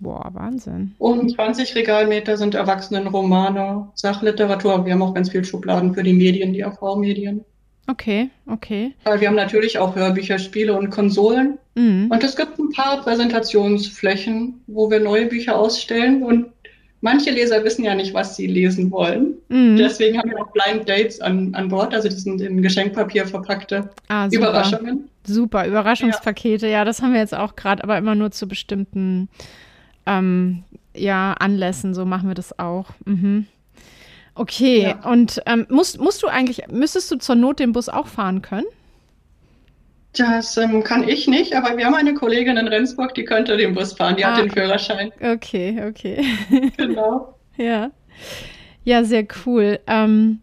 Boah, 0.00 0.30
Wahnsinn. 0.32 0.94
Und 0.98 1.32
20 1.32 1.74
Regalmeter 1.74 2.36
sind 2.36 2.54
Erwachsenenromane, 2.54 3.88
Sachliteratur. 3.94 4.84
Wir 4.84 4.92
haben 4.92 5.02
auch 5.02 5.14
ganz 5.14 5.30
viel 5.30 5.44
Schubladen 5.44 5.94
für 5.94 6.02
die 6.02 6.12
Medien, 6.12 6.52
die 6.52 6.64
AV-Medien. 6.64 7.44
Okay, 7.88 8.28
okay. 8.46 8.92
Weil 9.04 9.20
wir 9.20 9.28
haben 9.28 9.34
natürlich 9.34 9.78
auch 9.78 9.96
Hörbücher, 9.96 10.38
Spiele 10.38 10.76
und 10.76 10.90
Konsolen. 10.90 11.58
Mhm. 11.74 12.10
Und 12.10 12.22
es 12.22 12.36
gibt 12.36 12.58
ein 12.58 12.70
paar 12.70 13.00
Präsentationsflächen, 13.02 14.60
wo 14.66 14.90
wir 14.90 15.00
neue 15.00 15.26
Bücher 15.26 15.58
ausstellen. 15.58 16.22
Und 16.22 16.46
manche 17.00 17.30
Leser 17.30 17.62
wissen 17.64 17.84
ja 17.84 17.94
nicht, 17.94 18.14
was 18.14 18.36
sie 18.36 18.46
lesen 18.46 18.90
wollen. 18.90 19.34
Mhm. 19.48 19.76
Deswegen 19.76 20.18
haben 20.18 20.30
wir 20.30 20.40
auch 20.40 20.50
Blind 20.52 20.88
Dates 20.88 21.20
an, 21.20 21.54
an 21.54 21.68
Bord. 21.68 21.94
Also 21.94 22.08
das 22.08 22.22
sind 22.22 22.40
in 22.40 22.62
Geschenkpapier 22.62 23.26
verpackte 23.26 23.90
Ah, 24.08 24.28
super. 24.30 24.48
Überraschungen. 24.50 25.08
Super, 25.24 25.66
Überraschungspakete, 25.66 26.66
ja. 26.68 26.84
das 26.86 27.02
haben 27.02 27.12
wir 27.12 27.20
jetzt 27.20 27.34
auch 27.34 27.54
gerade, 27.54 27.84
aber 27.84 27.98
immer 27.98 28.14
nur 28.14 28.30
zu 28.30 28.48
bestimmten 28.48 29.28
ähm, 30.06 30.64
ja, 30.94 31.34
Anlässen, 31.38 31.92
so 31.94 32.06
machen 32.06 32.28
wir 32.28 32.34
das 32.34 32.58
auch. 32.58 32.86
Mhm. 33.04 33.44
Okay, 34.34 34.82
Ja. 34.82 35.10
und 35.10 35.42
ähm, 35.46 35.66
musst, 35.68 36.00
musst 36.00 36.22
du 36.22 36.28
eigentlich, 36.28 36.62
müsstest 36.70 37.10
du 37.10 37.16
zur 37.16 37.34
Not 37.34 37.58
den 37.58 37.72
Bus 37.72 37.88
auch 37.88 38.06
fahren 38.06 38.40
können? 38.40 38.64
Das 40.18 40.56
ähm, 40.56 40.82
kann 40.82 41.08
ich 41.08 41.26
nicht, 41.28 41.54
aber 41.54 41.76
wir 41.76 41.86
haben 41.86 41.94
eine 41.94 42.14
Kollegin 42.14 42.56
in 42.56 42.68
Rendsburg, 42.68 43.14
die 43.14 43.24
könnte 43.24 43.56
den 43.56 43.74
Bus 43.74 43.92
fahren. 43.92 44.16
Die 44.16 44.24
Ah. 44.24 44.32
hat 44.32 44.38
den 44.42 44.50
Führerschein. 44.50 45.12
Okay, 45.20 45.82
okay. 45.88 46.24
Genau. 46.76 47.34
ja. 47.56 47.90
Ja, 48.84 49.04
sehr 49.04 49.26
cool. 49.46 49.78
Ähm, 49.86 50.40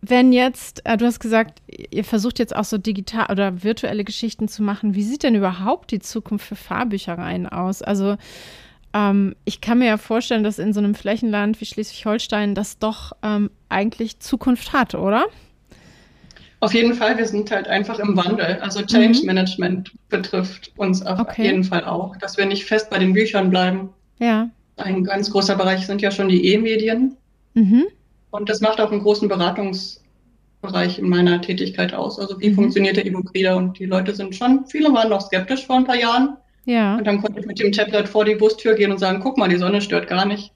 wenn 0.00 0.32
jetzt, 0.32 0.84
äh, 0.84 0.96
du 0.96 1.06
hast 1.06 1.20
gesagt, 1.20 1.60
ihr 1.90 2.04
versucht 2.04 2.38
jetzt 2.38 2.54
auch 2.54 2.64
so 2.64 2.76
digital 2.78 3.30
oder 3.30 3.62
virtuelle 3.62 4.04
Geschichten 4.04 4.48
zu 4.48 4.62
machen, 4.62 4.94
wie 4.94 5.02
sieht 5.02 5.22
denn 5.22 5.34
überhaupt 5.34 5.90
die 5.92 6.00
Zukunft 6.00 6.46
für 6.46 6.56
Fahrbüchereien 6.56 7.48
aus? 7.48 7.82
Also 7.82 8.16
ähm, 8.94 9.34
ich 9.44 9.60
kann 9.60 9.78
mir 9.78 9.86
ja 9.86 9.96
vorstellen, 9.96 10.42
dass 10.44 10.58
in 10.58 10.72
so 10.72 10.80
einem 10.80 10.94
Flächenland 10.94 11.60
wie 11.60 11.64
Schleswig-Holstein 11.66 12.54
das 12.54 12.78
doch 12.78 13.12
ähm, 13.22 13.50
eigentlich 13.68 14.18
Zukunft 14.20 14.72
hat, 14.72 14.94
oder? 14.94 15.24
Auf 16.62 16.74
jeden 16.74 16.94
Fall, 16.94 17.18
wir 17.18 17.26
sind 17.26 17.50
halt 17.50 17.66
einfach 17.66 17.98
im 17.98 18.16
Wandel. 18.16 18.58
Also 18.60 18.82
Change 18.82 19.18
mhm. 19.18 19.26
Management 19.26 19.90
betrifft 20.10 20.70
uns 20.76 21.04
auf 21.04 21.18
okay. 21.18 21.42
jeden 21.42 21.64
Fall 21.64 21.84
auch, 21.84 22.16
dass 22.18 22.36
wir 22.36 22.46
nicht 22.46 22.66
fest 22.66 22.88
bei 22.88 23.00
den 23.00 23.14
Büchern 23.14 23.50
bleiben. 23.50 23.88
Ja. 24.20 24.48
Ein 24.76 25.02
ganz 25.02 25.28
großer 25.32 25.56
Bereich 25.56 25.84
sind 25.84 26.02
ja 26.02 26.12
schon 26.12 26.28
die 26.28 26.52
E-Medien. 26.52 27.16
Mhm. 27.54 27.86
Und 28.30 28.48
das 28.48 28.60
macht 28.60 28.80
auch 28.80 28.92
einen 28.92 29.02
großen 29.02 29.26
Beratungsbereich 29.26 31.00
in 31.00 31.08
meiner 31.08 31.40
Tätigkeit 31.40 31.94
aus. 31.94 32.20
Also 32.20 32.38
wie 32.40 32.50
mhm. 32.50 32.54
funktioniert 32.54 32.96
der 32.96 33.06
E-Book 33.06 33.34
Reader? 33.34 33.56
Und 33.56 33.80
die 33.80 33.86
Leute 33.86 34.14
sind 34.14 34.36
schon, 34.36 34.64
viele 34.68 34.94
waren 34.94 35.08
noch 35.08 35.22
skeptisch 35.22 35.66
vor 35.66 35.78
ein 35.78 35.84
paar 35.84 35.98
Jahren. 35.98 36.36
Ja. 36.64 36.96
Und 36.96 37.04
dann 37.08 37.20
konnte 37.20 37.40
ich 37.40 37.46
mit 37.46 37.58
dem 37.58 37.72
Tablet 37.72 38.08
vor 38.08 38.24
die 38.24 38.36
Bustür 38.36 38.76
gehen 38.76 38.92
und 38.92 38.98
sagen, 38.98 39.18
guck 39.20 39.36
mal, 39.36 39.48
die 39.48 39.56
Sonne 39.56 39.80
stört 39.80 40.06
gar 40.06 40.26
nicht. 40.26 40.52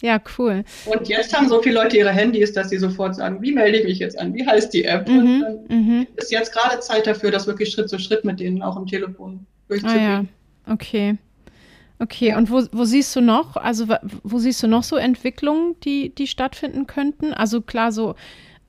Ja, 0.00 0.20
cool. 0.38 0.64
Und 0.86 1.08
jetzt 1.08 1.36
haben 1.36 1.48
so 1.48 1.60
viele 1.60 1.74
Leute 1.74 1.96
ihre 1.96 2.10
Handys, 2.10 2.52
dass 2.52 2.70
sie 2.70 2.78
sofort 2.78 3.16
sagen, 3.16 3.42
wie 3.42 3.52
melde 3.52 3.78
ich 3.78 3.84
mich 3.84 3.98
jetzt 3.98 4.18
an? 4.18 4.32
Wie 4.32 4.46
heißt 4.46 4.72
die 4.72 4.84
App? 4.84 5.08
Mhm, 5.08 5.18
und 5.18 5.40
dann 5.40 5.58
mhm. 5.68 6.06
ist 6.16 6.30
jetzt 6.30 6.52
gerade 6.52 6.78
Zeit 6.80 7.06
dafür, 7.06 7.30
das 7.30 7.46
wirklich 7.46 7.70
Schritt 7.70 7.88
zu 7.88 7.98
Schritt 7.98 8.24
mit 8.24 8.38
denen 8.38 8.62
auch 8.62 8.76
am 8.76 8.86
Telefon 8.86 9.46
durchzugehen. 9.66 9.98
Ah, 9.98 10.24
ja. 10.68 10.72
Okay. 10.72 11.16
Okay, 12.00 12.34
und 12.36 12.48
wo, 12.50 12.62
wo 12.70 12.84
siehst 12.84 13.14
du 13.16 13.20
noch, 13.20 13.56
also 13.56 13.86
wo 14.22 14.38
siehst 14.38 14.62
du 14.62 14.68
noch 14.68 14.84
so 14.84 14.94
Entwicklungen, 14.94 15.74
die, 15.82 16.14
die 16.14 16.28
stattfinden 16.28 16.86
könnten? 16.86 17.34
Also 17.34 17.60
klar, 17.60 17.90
so 17.90 18.14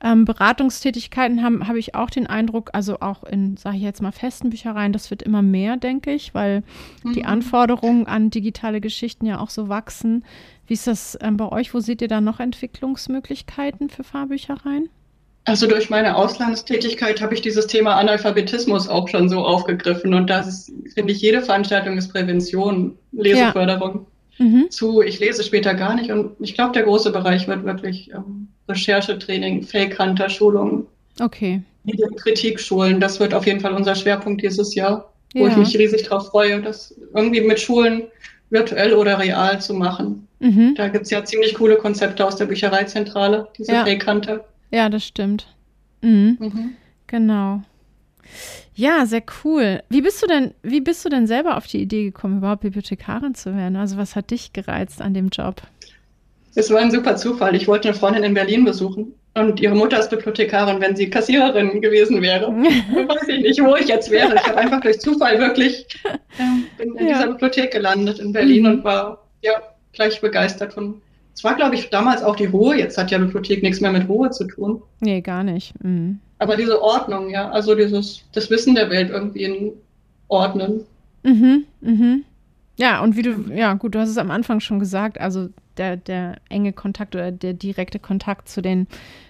ähm, 0.02 0.24
Beratungstätigkeiten 0.24 1.44
habe 1.44 1.78
ich 1.78 1.94
auch 1.94 2.10
den 2.10 2.26
Eindruck, 2.26 2.70
also 2.72 3.00
auch 3.00 3.22
in, 3.22 3.56
sage 3.56 3.76
ich 3.76 3.82
jetzt 3.82 4.00
mal, 4.02 4.12
festen 4.12 4.50
Büchereien, 4.50 4.92
das 4.92 5.10
wird 5.10 5.22
immer 5.22 5.42
mehr, 5.42 5.76
denke 5.76 6.12
ich, 6.12 6.34
weil 6.34 6.62
mhm. 7.04 7.12
die 7.12 7.24
Anforderungen 7.24 8.06
an 8.06 8.30
digitale 8.30 8.80
Geschichten 8.80 9.26
ja 9.26 9.38
auch 9.38 9.50
so 9.50 9.68
wachsen. 9.68 10.24
Wie 10.70 10.74
ist 10.74 10.86
das 10.86 11.18
ähm, 11.20 11.36
bei 11.36 11.50
euch? 11.50 11.74
Wo 11.74 11.80
seht 11.80 12.00
ihr 12.00 12.06
da 12.06 12.20
noch 12.20 12.38
Entwicklungsmöglichkeiten 12.38 13.90
für 13.90 14.04
Fahrbüchereien? 14.04 14.88
Also 15.44 15.66
durch 15.66 15.90
meine 15.90 16.14
Auslandstätigkeit 16.14 17.20
habe 17.20 17.34
ich 17.34 17.40
dieses 17.40 17.66
Thema 17.66 17.96
Analphabetismus 17.96 18.86
auch 18.86 19.08
schon 19.08 19.28
so 19.28 19.40
aufgegriffen 19.40 20.14
und 20.14 20.30
das 20.30 20.70
finde 20.94 21.12
ich, 21.12 21.20
jede 21.20 21.42
Veranstaltung 21.42 21.98
ist 21.98 22.12
Prävention, 22.12 22.96
Leseförderung. 23.10 24.06
Ja. 24.38 24.44
Mhm. 24.44 24.70
Zu, 24.70 25.02
ich 25.02 25.18
lese 25.18 25.42
später 25.42 25.74
gar 25.74 25.96
nicht 25.96 26.12
und 26.12 26.36
ich 26.38 26.54
glaube, 26.54 26.72
der 26.72 26.84
große 26.84 27.10
Bereich 27.10 27.48
wird 27.48 27.64
wirklich 27.64 28.12
ähm, 28.14 28.46
Recherchetraining, 28.68 29.64
Fake-Hunter-Schulungen. 29.64 30.86
Okay. 31.18 31.62
Kritik-Schulen, 32.18 33.00
das 33.00 33.18
wird 33.18 33.34
auf 33.34 33.44
jeden 33.44 33.58
Fall 33.58 33.72
unser 33.72 33.96
Schwerpunkt 33.96 34.40
dieses 34.44 34.76
Jahr, 34.76 35.12
wo 35.34 35.46
ja. 35.46 35.48
ich 35.48 35.56
mich 35.56 35.76
riesig 35.76 36.04
drauf 36.04 36.28
freue, 36.28 36.62
das 36.62 36.94
irgendwie 37.12 37.40
mit 37.40 37.58
Schulen 37.58 38.04
virtuell 38.50 38.94
oder 38.94 39.18
real 39.18 39.60
zu 39.60 39.74
machen. 39.74 40.26
Mhm. 40.40 40.74
Da 40.76 40.88
gibt 40.88 41.04
es 41.04 41.10
ja 41.10 41.24
ziemlich 41.24 41.54
coole 41.54 41.76
Konzepte 41.76 42.24
aus 42.26 42.36
der 42.36 42.46
Büchereizentrale, 42.46 43.48
diese 43.56 43.72
ja. 43.72 43.84
Fake-Hunter. 43.84 44.44
Ja, 44.70 44.88
das 44.88 45.04
stimmt. 45.04 45.46
Mhm. 46.02 46.36
Mhm. 46.38 46.70
Genau. 47.06 47.62
Ja, 48.74 49.06
sehr 49.06 49.22
cool. 49.44 49.82
Wie 49.88 50.00
bist 50.00 50.22
du 50.22 50.26
denn, 50.26 50.54
wie 50.62 50.80
bist 50.80 51.04
du 51.04 51.08
denn 51.08 51.26
selber 51.26 51.56
auf 51.56 51.66
die 51.66 51.82
Idee 51.82 52.04
gekommen, 52.04 52.38
überhaupt 52.38 52.62
Bibliothekarin 52.62 53.34
zu 53.34 53.54
werden? 53.54 53.76
Also 53.76 53.96
was 53.96 54.16
hat 54.16 54.30
dich 54.30 54.52
gereizt 54.52 55.02
an 55.02 55.14
dem 55.14 55.28
Job? 55.28 55.62
Es 56.54 56.70
war 56.70 56.78
ein 56.80 56.90
super 56.90 57.16
Zufall. 57.16 57.54
Ich 57.54 57.68
wollte 57.68 57.88
eine 57.88 57.96
Freundin 57.96 58.24
in 58.24 58.34
Berlin 58.34 58.64
besuchen 58.64 59.14
und 59.34 59.60
ihre 59.60 59.74
Mutter 59.74 59.98
ist 59.98 60.10
Bibliothekarin, 60.10 60.80
wenn 60.80 60.96
sie 60.96 61.08
Kassiererin 61.08 61.80
gewesen 61.80 62.20
wäre. 62.20 62.48
weiß 62.52 63.28
ich 63.28 63.42
nicht, 63.42 63.62
wo 63.62 63.76
ich 63.76 63.88
jetzt 63.88 64.10
wäre. 64.10 64.34
Ich 64.34 64.46
habe 64.46 64.56
einfach 64.58 64.80
durch 64.80 65.00
Zufall 65.00 65.38
wirklich 65.38 65.86
ähm, 66.38 66.66
bin 66.76 66.96
in 66.96 67.06
ja. 67.06 67.14
dieser 67.14 67.26
Bibliothek 67.28 67.72
gelandet 67.72 68.18
in 68.18 68.32
Berlin 68.32 68.64
mhm. 68.64 68.70
und 68.70 68.84
war 68.84 69.26
ja 69.42 69.52
gleich 69.92 70.20
begeistert 70.20 70.72
von 70.72 71.00
es 71.40 71.44
war, 71.44 71.54
glaube 71.54 71.74
ich, 71.74 71.88
damals 71.88 72.22
auch 72.22 72.36
die 72.36 72.46
Ruhe. 72.46 72.76
Jetzt 72.76 72.98
hat 72.98 73.10
ja 73.10 73.16
Bibliothek 73.16 73.62
nichts 73.62 73.80
mehr 73.80 73.92
mit 73.92 74.08
Ruhe 74.08 74.30
zu 74.30 74.46
tun. 74.46 74.82
Nee, 75.00 75.22
gar 75.22 75.42
nicht. 75.42 75.72
Mhm. 75.82 76.18
Aber 76.38 76.56
diese 76.56 76.82
Ordnung, 76.82 77.30
ja, 77.30 77.50
also 77.50 77.74
dieses, 77.74 78.22
das 78.32 78.50
Wissen 78.50 78.74
der 78.74 78.90
Welt 78.90 79.10
irgendwie 79.10 79.44
in 79.44 79.72
ordnen. 80.28 80.84
Mhm, 81.22 81.64
mhm. 81.80 82.24
Ja, 82.76 83.02
und 83.02 83.16
wie 83.16 83.22
du, 83.22 83.34
ja, 83.54 83.74
gut, 83.74 83.94
du 83.94 84.00
hast 84.00 84.10
es 84.10 84.18
am 84.18 84.30
Anfang 84.30 84.60
schon 84.60 84.78
gesagt, 84.78 85.20
also 85.20 85.48
der, 85.76 85.96
der 85.96 86.36
enge 86.48 86.72
Kontakt 86.72 87.14
oder 87.14 87.30
der 87.32 87.52
direkte 87.52 87.98
Kontakt 87.98 88.48
zu 88.48 88.62
den, 88.62 88.86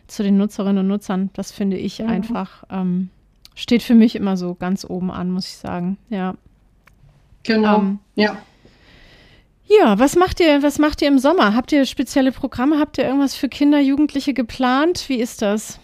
zu 0.07 0.23
den 0.23 0.37
Nutzerinnen 0.37 0.79
und 0.79 0.89
Nutzern, 0.89 1.31
das 1.35 1.53
finde 1.53 1.77
ich 1.77 2.01
mhm. 2.01 2.09
einfach, 2.09 2.65
ähm, 2.71 3.11
steht 3.55 3.83
für 3.83 3.95
mich 3.95 4.17
immer 4.17 4.37
so 4.37 4.55
ganz 4.55 4.85
oben 4.85 5.11
an, 5.11 5.31
muss 5.31 5.47
ich 5.47 5.57
sagen. 5.57 5.99
Ja. 6.09 6.35
Genau. 7.43 7.79
Ähm, 7.79 7.99
ja. 8.15 8.37
Ja, 9.67 10.01
was 10.01 10.17
macht 10.17 10.41
ihr, 10.41 10.65
was 10.65 10.81
macht 10.81 11.01
ihr 11.01 11.07
im 11.07 11.21
Sommer? 11.21 11.55
Habt 11.55 11.71
ihr 11.71 11.85
spezielle 11.87 12.33
Programme? 12.33 12.81
Habt 12.81 12.99
ihr 12.99 13.05
irgendwas 13.05 13.37
für 13.37 13.49
Kinder, 13.49 13.79
Jugendliche 13.79 14.35
geplant? 14.35 15.09
Wie 15.09 15.21
ist 15.21 15.43
das? 15.43 15.79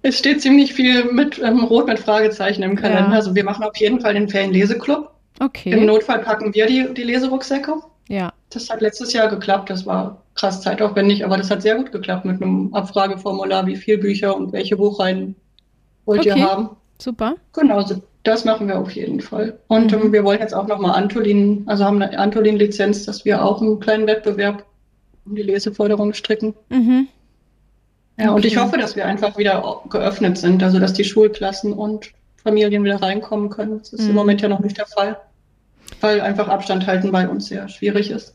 Es 0.00 0.18
steht 0.18 0.40
ziemlich 0.40 0.72
viel 0.72 1.04
mit 1.12 1.38
ähm, 1.38 1.62
Rot 1.64 1.86
mit 1.86 1.98
Fragezeichen 1.98 2.62
im 2.62 2.76
Kalender. 2.76 3.10
Ja. 3.10 3.16
Also 3.16 3.34
wir 3.34 3.44
machen 3.44 3.62
auf 3.62 3.76
jeden 3.76 4.00
Fall 4.00 4.14
den 4.14 4.28
Ferienleseklub. 4.28 5.10
Okay. 5.38 5.72
Im 5.72 5.84
Notfall 5.84 6.20
packen 6.20 6.54
wir 6.54 6.66
die, 6.66 6.94
die 6.94 7.02
Leserucksäcke. 7.02 7.74
Ja. 8.10 8.32
Das 8.50 8.68
hat 8.68 8.80
letztes 8.80 9.12
Jahr 9.12 9.28
geklappt. 9.28 9.70
Das 9.70 9.86
war 9.86 10.22
krass 10.34 10.60
zeitaufwendig, 10.60 11.24
aber 11.24 11.36
das 11.36 11.48
hat 11.50 11.62
sehr 11.62 11.76
gut 11.76 11.92
geklappt 11.92 12.24
mit 12.24 12.42
einem 12.42 12.74
Abfrageformular, 12.74 13.66
wie 13.66 13.76
viele 13.76 13.98
Bücher 13.98 14.36
und 14.36 14.52
welche 14.52 14.76
Buchreihen 14.76 15.36
wollt 16.06 16.20
okay. 16.20 16.30
ihr 16.30 16.42
haben. 16.42 16.70
Super. 16.98 17.36
Genau, 17.52 17.84
das 18.24 18.44
machen 18.44 18.66
wir 18.66 18.78
auf 18.80 18.90
jeden 18.90 19.20
Fall. 19.20 19.60
Und 19.68 19.92
ähm, 19.92 20.08
mhm. 20.08 20.12
wir 20.12 20.24
wollen 20.24 20.40
jetzt 20.40 20.54
auch 20.54 20.66
nochmal 20.66 21.00
Antolin, 21.00 21.62
also 21.66 21.84
haben 21.84 22.02
eine 22.02 22.18
Antolin-Lizenz, 22.18 23.06
dass 23.06 23.24
wir 23.24 23.44
auch 23.44 23.62
einen 23.62 23.78
kleinen 23.78 24.08
Wettbewerb 24.08 24.66
um 25.24 25.36
die 25.36 25.42
Leseförderung 25.42 26.12
stricken. 26.12 26.54
Mhm. 26.68 27.06
Ja, 28.18 28.26
okay. 28.26 28.34
und 28.34 28.44
ich 28.44 28.56
hoffe, 28.56 28.76
dass 28.76 28.96
wir 28.96 29.06
einfach 29.06 29.38
wieder 29.38 29.82
geöffnet 29.88 30.36
sind, 30.36 30.62
also 30.64 30.80
dass 30.80 30.92
die 30.94 31.04
Schulklassen 31.04 31.72
und 31.72 32.10
Familien 32.42 32.82
wieder 32.82 33.00
reinkommen 33.00 33.50
können. 33.50 33.78
Das 33.78 33.92
ist 33.92 34.02
mhm. 34.02 34.10
im 34.10 34.14
Moment 34.16 34.42
ja 34.42 34.48
noch 34.48 34.60
nicht 34.60 34.76
der 34.76 34.86
Fall, 34.86 35.16
weil 36.00 36.20
einfach 36.20 36.48
Abstand 36.48 36.86
halten 36.86 37.12
bei 37.12 37.28
uns 37.28 37.46
sehr 37.46 37.68
schwierig 37.68 38.10
ist. 38.10 38.34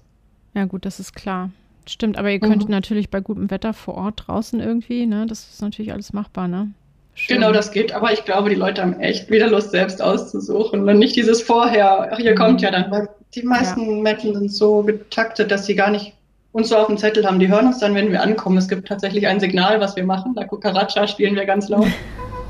Ja, 0.54 0.66
gut, 0.66 0.86
das 0.86 1.00
ist 1.00 1.16
klar. 1.16 1.50
Stimmt, 1.88 2.18
aber 2.18 2.32
ihr 2.32 2.40
könntet 2.40 2.70
mhm. 2.70 2.76
natürlich 2.76 3.10
bei 3.10 3.20
gutem 3.20 3.52
Wetter 3.52 3.74
vor 3.74 3.96
Ort 3.96 4.24
draußen 4.26 4.60
irgendwie, 4.60 5.06
ne? 5.06 5.26
Das 5.28 5.48
ist 5.48 5.62
natürlich 5.62 5.94
alles 5.94 6.14
machbar, 6.14 6.48
ne? 6.48 6.72
Schön. 7.14 7.38
Genau, 7.38 7.54
das 7.54 7.72
geht. 7.72 7.94
Aber 7.94 8.12
ich 8.12 8.26
glaube, 8.26 8.50
die 8.50 8.56
Leute 8.56 8.82
haben 8.82 9.00
echt 9.00 9.30
wieder 9.30 9.48
Lust, 9.48 9.72
selbst 9.72 10.02
auszusuchen 10.02 10.88
und 10.88 11.00
nicht 11.00 11.16
dieses 11.16 11.42
Vorher. 11.42 12.10
Ach, 12.12 12.20
ihr 12.20 12.32
mhm. 12.32 12.38
kommt 12.38 12.62
ja 12.62 12.72
dann. 12.72 12.92
Weil 12.92 13.10
die 13.36 13.44
meisten 13.44 13.98
ja. 13.98 14.02
Menschen 14.02 14.34
sind 14.34 14.52
so 14.52 14.82
getaktet, 14.84 15.52
dass 15.52 15.66
sie 15.66 15.76
gar 15.76 15.92
nicht 15.92 16.14
uns 16.52 16.70
so 16.70 16.78
auf 16.78 16.88
dem 16.88 16.98
Zettel 16.98 17.26
haben. 17.26 17.40
Die 17.40 17.48
hören 17.48 17.68
uns 17.68 17.80
dann, 17.80 17.96
wenn 17.96 18.12
wir 18.12 18.22
ankommen. 18.22 18.58
Es 18.58 18.68
gibt 18.68 18.88
tatsächlich 18.88 19.28
ein 19.28 19.40
Signal, 19.40 19.80
was 19.80 19.96
wir 19.96 20.06
machen. 20.06 20.34
La 20.36 20.46
Cucaracha 20.46 21.08
spielen 21.08 21.36
wir 21.36 21.46
ganz 21.46 21.70
laut. 21.70 21.88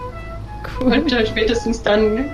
cool. 0.79 0.93
Und 0.93 1.11
äh, 1.11 1.25
spätestens 1.25 1.81
dann 1.83 2.25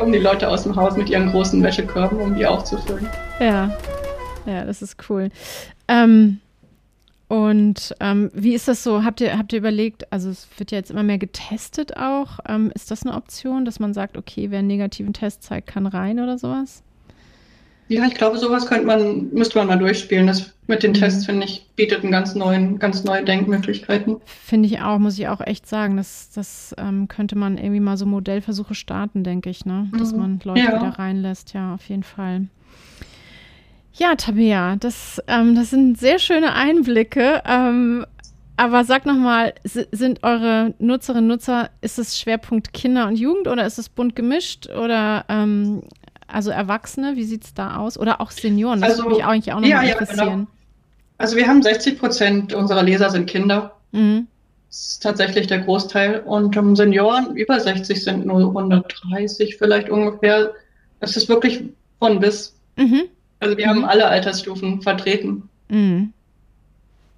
kommen 0.00 0.12
die 0.12 0.18
Leute 0.18 0.48
aus 0.48 0.62
dem 0.62 0.74
Haus 0.76 0.96
mit 0.96 1.10
ihren 1.10 1.30
großen 1.30 1.62
Wäschekörben, 1.62 2.18
um 2.20 2.34
die 2.34 2.46
aufzufüllen. 2.46 3.06
Ja, 3.38 3.70
ja, 4.46 4.64
das 4.64 4.80
ist 4.80 4.96
cool. 5.10 5.28
Ähm, 5.88 6.40
und 7.28 7.94
ähm, 8.00 8.30
wie 8.32 8.54
ist 8.54 8.66
das 8.66 8.82
so? 8.82 9.04
Habt 9.04 9.20
ihr, 9.20 9.36
habt 9.36 9.52
ihr 9.52 9.58
überlegt, 9.58 10.10
also 10.10 10.30
es 10.30 10.48
wird 10.56 10.70
ja 10.70 10.78
jetzt 10.78 10.90
immer 10.90 11.02
mehr 11.02 11.18
getestet 11.18 11.98
auch. 11.98 12.38
Ähm, 12.48 12.72
ist 12.74 12.90
das 12.90 13.04
eine 13.04 13.14
Option, 13.14 13.66
dass 13.66 13.78
man 13.78 13.92
sagt, 13.92 14.16
okay, 14.16 14.50
wer 14.50 14.60
einen 14.60 14.68
negativen 14.68 15.12
Test 15.12 15.42
zeigt, 15.42 15.66
kann 15.66 15.86
rein 15.86 16.18
oder 16.18 16.38
sowas? 16.38 16.82
Ja, 17.90 18.06
ich 18.06 18.14
glaube, 18.14 18.38
sowas 18.38 18.66
könnte 18.66 18.86
man, 18.86 19.30
müsste 19.32 19.58
man 19.58 19.66
mal 19.66 19.76
durchspielen. 19.76 20.28
Das 20.28 20.52
mit 20.68 20.84
den 20.84 20.92
mhm. 20.92 20.94
Tests, 20.94 21.26
finde 21.26 21.44
ich, 21.44 21.66
bietet 21.74 22.04
einen 22.04 22.12
ganz 22.12 22.36
neuen, 22.36 22.78
ganz 22.78 23.02
neue 23.02 23.24
Denkmöglichkeiten. 23.24 24.18
Finde 24.24 24.68
ich 24.68 24.80
auch, 24.80 25.00
muss 25.00 25.18
ich 25.18 25.26
auch 25.26 25.40
echt 25.40 25.66
sagen. 25.66 25.96
Das, 25.96 26.30
das 26.32 26.72
ähm, 26.78 27.08
könnte 27.08 27.36
man 27.36 27.58
irgendwie 27.58 27.80
mal 27.80 27.96
so 27.96 28.06
Modellversuche 28.06 28.76
starten, 28.76 29.24
denke 29.24 29.50
ich, 29.50 29.66
ne? 29.66 29.90
Dass 29.98 30.12
mhm. 30.12 30.18
man 30.20 30.40
Leute 30.44 30.60
ja. 30.60 30.68
wieder 30.68 31.00
reinlässt, 31.00 31.52
ja, 31.52 31.74
auf 31.74 31.88
jeden 31.88 32.04
Fall. 32.04 32.46
Ja, 33.94 34.14
Tabea, 34.14 34.76
das, 34.76 35.20
ähm, 35.26 35.56
das 35.56 35.70
sind 35.70 35.98
sehr 35.98 36.20
schöne 36.20 36.54
Einblicke. 36.54 37.42
Ähm, 37.44 38.06
aber 38.56 38.84
sag 38.84 39.06
nochmal, 39.06 39.54
sind 39.64 40.22
eure 40.22 40.74
Nutzerinnen 40.78 41.24
und 41.24 41.38
Nutzer, 41.38 41.70
ist 41.80 41.98
es 41.98 42.20
Schwerpunkt 42.20 42.72
Kinder 42.74 43.08
und 43.08 43.16
Jugend 43.18 43.48
oder 43.48 43.66
ist 43.66 43.78
es 43.78 43.88
bunt 43.88 44.14
gemischt 44.14 44.68
oder 44.68 45.24
ähm, 45.30 45.80
also 46.32 46.50
Erwachsene, 46.50 47.16
wie 47.16 47.24
sieht 47.24 47.44
es 47.44 47.54
da 47.54 47.76
aus? 47.76 47.98
Oder 47.98 48.20
auch 48.20 48.30
Senioren, 48.30 48.80
das 48.80 48.90
also, 48.90 49.04
würde 49.04 49.16
mich 49.16 49.24
eigentlich 49.24 49.52
auch 49.52 49.60
noch 49.60 49.68
ja, 49.68 49.82
interessieren. 49.82 50.18
Ja, 50.18 50.34
genau. 50.34 50.46
Also 51.18 51.36
wir 51.36 51.46
haben 51.46 51.62
60 51.62 51.98
Prozent 51.98 52.54
unserer 52.54 52.82
Leser 52.82 53.10
sind 53.10 53.28
Kinder. 53.28 53.76
Mhm. 53.92 54.26
Das 54.68 54.86
ist 54.86 55.02
tatsächlich 55.02 55.48
der 55.48 55.60
Großteil. 55.60 56.20
Und 56.20 56.56
um, 56.56 56.76
Senioren 56.76 57.36
über 57.36 57.60
60 57.60 58.02
sind 58.02 58.24
nur 58.24 58.38
130 58.38 59.56
vielleicht 59.58 59.90
ungefähr. 59.90 60.52
Das 61.00 61.16
ist 61.16 61.28
wirklich 61.28 61.64
von 61.98 62.20
bis. 62.20 62.54
Mhm. 62.76 63.02
Also 63.40 63.56
wir 63.56 63.66
mhm. 63.66 63.70
haben 63.70 63.84
alle 63.84 64.06
Altersstufen 64.06 64.80
vertreten. 64.80 65.48
Mhm. 65.68 66.12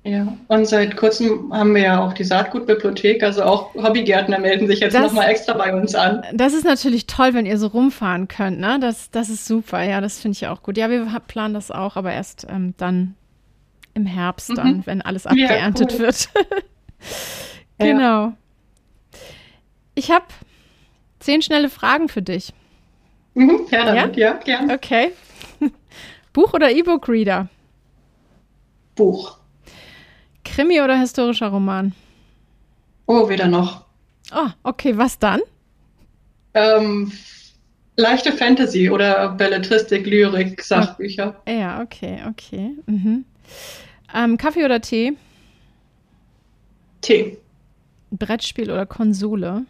Ja, 0.05 0.37
und 0.49 0.67
seit 0.67 0.97
kurzem 0.97 1.53
haben 1.55 1.77
wir 1.77 1.83
ja 1.83 2.05
auch 2.05 2.13
die 2.13 2.25
Saatgutbibliothek, 2.25 3.23
also 3.23 3.45
auch 3.45 3.73
Hobbygärtner 3.75 4.41
melden 4.41 4.67
sich 4.67 4.81
jetzt 4.81 4.99
nochmal 4.99 5.29
extra 5.29 5.53
bei 5.53 5.73
uns 5.73 5.95
an. 5.95 6.25
Das 6.35 6.55
ist 6.55 6.65
natürlich 6.65 7.07
toll, 7.07 7.35
wenn 7.35 7.47
ihr 7.47 7.57
so 7.57 7.69
rumfahren 7.69 8.27
könnt, 8.27 8.59
ne? 8.59 8.79
Das, 8.81 9.13
das 9.13 9.29
ist 9.29 9.47
super, 9.47 9.81
ja, 9.83 10.01
das 10.01 10.19
finde 10.19 10.35
ich 10.37 10.49
auch 10.49 10.63
gut. 10.63 10.77
Ja, 10.77 10.91
wir 10.91 11.07
planen 11.29 11.55
das 11.55 11.71
auch, 11.71 11.95
aber 11.95 12.13
erst 12.13 12.49
ähm, 12.51 12.75
dann 12.79 13.15
im 13.95 14.05
Herbst, 14.05 14.51
mhm. 14.51 14.55
dann, 14.57 14.87
wenn 14.87 15.03
alles 15.03 15.25
abgeerntet 15.25 15.93
ja, 15.93 15.99
cool. 15.99 16.05
wird. 16.05 16.29
genau. 17.79 18.27
Ja. 18.27 18.37
Ich 19.95 20.11
habe 20.11 20.25
zehn 21.21 21.43
schnelle 21.43 21.69
Fragen 21.69 22.09
für 22.09 22.23
dich. 22.23 22.53
Mhm, 23.35 23.67
ja, 23.71 23.85
damit, 23.85 24.17
ja, 24.17 24.31
ja 24.31 24.33
gern. 24.39 24.71
Okay. 24.73 25.13
Buch 26.33 26.55
oder 26.55 26.73
E-Book-Reader? 26.73 27.49
Buch. 28.97 29.39
Krimi 30.53 30.83
oder 30.83 30.99
historischer 30.99 31.49
Roman? 31.49 31.95
Oh, 33.07 33.27
weder 33.27 33.49
noch. 33.49 33.87
Oh, 34.35 34.49
okay, 34.65 34.97
was 34.99 35.19
dann? 35.19 35.41
Ähm, 36.53 37.11
leichte 37.97 38.33
Fantasy 38.33 38.91
oder 38.91 39.31
Belletristik, 39.31 40.07
Lyrik, 40.07 40.63
Sachbücher. 40.63 41.41
Oh, 41.47 41.51
ja, 41.51 41.81
okay, 41.81 42.21
okay. 42.29 42.77
Mhm. 42.85 43.25
Ähm, 44.15 44.37
Kaffee 44.37 44.67
oder 44.67 44.83
Tee? 44.83 45.17
Tee. 47.01 47.39
Brettspiel 48.11 48.71
oder 48.71 48.85
Konsole? 48.85 49.65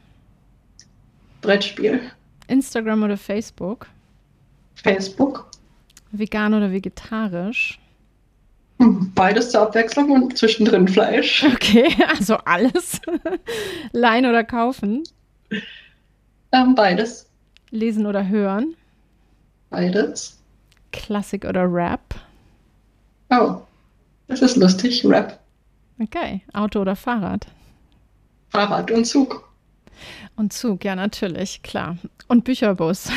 Brettspiel. 1.42 2.00
Instagram 2.48 3.04
oder 3.04 3.16
Facebook? 3.16 3.86
Facebook. 4.74 5.48
Vegan 6.10 6.54
oder 6.54 6.72
vegetarisch? 6.72 7.78
Beides 8.78 9.50
zur 9.50 9.62
Abwechslung 9.62 10.10
und 10.10 10.36
zwischendrin 10.36 10.88
Fleisch. 10.88 11.44
Okay, 11.44 11.94
also 12.08 12.36
alles. 12.38 13.00
Leihen 13.92 14.26
oder 14.26 14.44
kaufen? 14.44 15.04
Ähm, 16.52 16.74
beides. 16.74 17.28
Lesen 17.70 18.06
oder 18.06 18.28
hören? 18.28 18.74
Beides. 19.70 20.38
Klassik 20.92 21.44
oder 21.44 21.72
Rap? 21.72 22.14
Oh, 23.30 23.62
das 24.28 24.42
ist 24.42 24.56
lustig, 24.56 25.04
Rap. 25.06 25.38
Okay, 26.00 26.42
Auto 26.52 26.80
oder 26.80 26.96
Fahrrad? 26.96 27.46
Fahrrad 28.50 28.90
und 28.90 29.06
Zug. 29.06 29.48
Und 30.36 30.52
Zug, 30.52 30.84
ja, 30.84 30.94
natürlich, 30.94 31.62
klar. 31.62 31.96
Und 32.28 32.44
Bücherbus. 32.44 33.10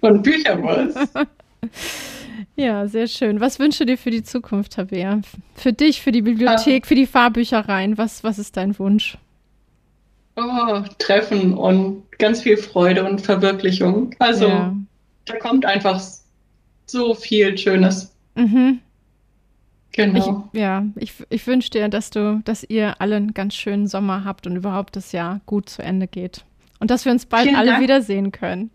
Und 0.00 0.22
Bücherbus. 0.22 0.94
Ja, 2.56 2.86
sehr 2.86 3.06
schön. 3.06 3.40
Was 3.40 3.58
wünschst 3.58 3.80
du 3.80 3.86
dir 3.86 3.98
für 3.98 4.10
die 4.10 4.22
Zukunft, 4.22 4.72
Tabea? 4.72 5.20
Für 5.54 5.72
dich, 5.72 6.02
für 6.02 6.12
die 6.12 6.22
Bibliothek, 6.22 6.84
ah. 6.84 6.86
für 6.86 6.94
die 6.94 7.06
Fahrbüchereien? 7.06 7.98
Was, 7.98 8.24
was 8.24 8.38
ist 8.38 8.56
dein 8.56 8.78
Wunsch? 8.78 9.18
Oh, 10.36 10.82
Treffen 10.98 11.54
und 11.54 12.04
ganz 12.18 12.42
viel 12.42 12.56
Freude 12.56 13.04
und 13.04 13.20
Verwirklichung. 13.20 14.14
Also, 14.18 14.48
ja. 14.48 14.76
da 15.26 15.36
kommt 15.38 15.64
einfach 15.64 16.00
so 16.86 17.14
viel 17.14 17.56
Schönes. 17.56 18.14
Mhm. 18.34 18.80
Genau. 19.92 20.50
Ich, 20.52 20.60
ja, 20.60 20.84
ich, 20.96 21.12
ich 21.30 21.46
wünsche 21.46 21.70
dir, 21.70 21.88
dass 21.88 22.10
du, 22.10 22.42
dass 22.44 22.64
ihr 22.64 23.00
alle 23.00 23.14
einen 23.14 23.32
ganz 23.32 23.54
schönen 23.54 23.86
Sommer 23.86 24.24
habt 24.24 24.46
und 24.46 24.56
überhaupt 24.56 24.96
das 24.96 25.12
Jahr 25.12 25.40
gut 25.46 25.68
zu 25.68 25.82
Ende 25.82 26.08
geht. 26.08 26.44
Und 26.80 26.90
dass 26.90 27.04
wir 27.04 27.12
uns 27.12 27.26
bald 27.26 27.44
vielen 27.44 27.56
alle 27.56 27.70
Dank. 27.70 27.82
wiedersehen 27.82 28.32
können. 28.32 28.70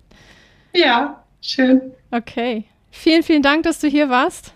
Ja, 0.74 1.24
schön. 1.42 1.82
Okay. 2.12 2.64
Vielen, 2.92 3.24
vielen 3.24 3.42
Dank, 3.42 3.64
dass 3.64 3.80
du 3.80 3.88
hier 3.88 4.10
warst. 4.10 4.54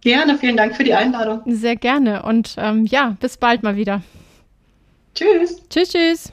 Gerne, 0.00 0.36
vielen 0.36 0.56
Dank 0.56 0.76
für 0.76 0.84
die 0.84 0.92
Einladung. 0.92 1.42
Sehr 1.46 1.76
gerne 1.76 2.24
und 2.24 2.56
ähm, 2.58 2.84
ja, 2.84 3.16
bis 3.20 3.38
bald 3.38 3.62
mal 3.62 3.76
wieder. 3.76 4.02
Tschüss. 5.14 5.62
Tschüss, 5.68 5.88
tschüss. 5.90 6.32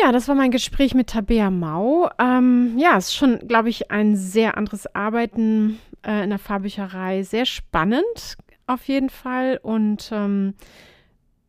Ja, 0.00 0.10
das 0.10 0.26
war 0.26 0.34
mein 0.34 0.50
Gespräch 0.50 0.94
mit 0.94 1.08
Tabea 1.08 1.50
Mau. 1.50 2.08
Ähm, 2.18 2.78
ja, 2.78 2.96
es 2.96 3.08
ist 3.08 3.16
schon, 3.16 3.38
glaube 3.46 3.68
ich, 3.68 3.90
ein 3.90 4.16
sehr 4.16 4.56
anderes 4.56 4.92
Arbeiten 4.94 5.78
äh, 6.06 6.24
in 6.24 6.30
der 6.30 6.38
Fahrbücherei. 6.38 7.22
Sehr 7.22 7.44
spannend 7.46 8.36
auf 8.66 8.88
jeden 8.88 9.10
Fall 9.10 9.60
und 9.62 10.10
ähm, 10.10 10.54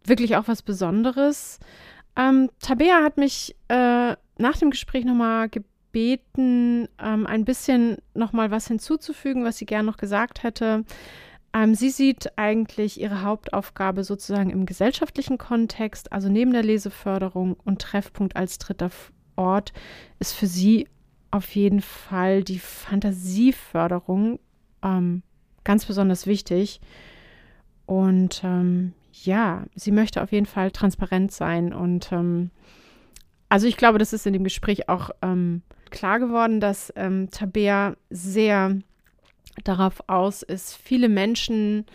wirklich 0.03 0.35
auch 0.35 0.47
was 0.47 0.61
Besonderes. 0.61 1.59
Ähm, 2.17 2.49
Tabea 2.59 3.03
hat 3.03 3.17
mich 3.17 3.55
äh, 3.69 4.15
nach 4.37 4.57
dem 4.59 4.69
Gespräch 4.69 5.05
nochmal 5.05 5.47
gebeten, 5.47 5.74
gebeten, 5.95 6.89
ähm, 7.01 7.25
ein 7.25 7.45
bisschen 7.45 7.97
nochmal 8.13 8.51
was 8.51 8.67
hinzuzufügen, 8.67 9.45
was 9.45 9.57
sie 9.57 9.65
gern 9.65 9.85
noch 9.85 9.95
gesagt 9.95 10.43
hätte. 10.43 10.83
Ähm, 11.53 11.73
sie 11.73 11.89
sieht 11.89 12.37
eigentlich 12.37 12.99
ihre 12.99 13.21
Hauptaufgabe 13.21 14.03
sozusagen 14.03 14.49
im 14.49 14.65
gesellschaftlichen 14.65 15.37
Kontext, 15.37 16.11
also 16.11 16.27
neben 16.27 16.51
der 16.51 16.63
Leseförderung 16.63 17.55
und 17.63 17.81
Treffpunkt 17.81 18.35
als 18.35 18.57
dritter 18.57 18.89
Ort, 19.37 19.71
ist 20.19 20.33
für 20.33 20.47
sie 20.47 20.89
auf 21.31 21.55
jeden 21.55 21.81
Fall 21.81 22.43
die 22.43 22.59
Fantasieförderung 22.59 24.39
ähm, 24.83 25.23
ganz 25.63 25.85
besonders 25.85 26.27
wichtig. 26.27 26.81
Und 27.85 28.41
ähm, 28.43 28.91
ja, 29.23 29.63
sie 29.75 29.91
möchte 29.91 30.21
auf 30.21 30.33
jeden 30.33 30.45
Fall 30.45 30.71
transparent 30.71 31.31
sein. 31.31 31.73
Und 31.73 32.11
ähm, 32.11 32.51
also 33.47 33.65
ich 33.65 33.77
glaube, 33.77 33.97
das 33.97 34.11
ist 34.11 34.27
in 34.27 34.33
dem 34.33 34.43
Gespräch 34.43 34.89
auch 34.89 35.11
ähm, 35.21 35.61
klar 35.91 36.19
geworden, 36.19 36.59
dass 36.59 36.91
ähm, 36.95 37.29
Tabea 37.31 37.95
sehr 38.09 38.77
darauf 39.63 40.01
aus 40.07 40.41
ist, 40.43 40.75
viele 40.75 41.09
Menschen 41.09 41.85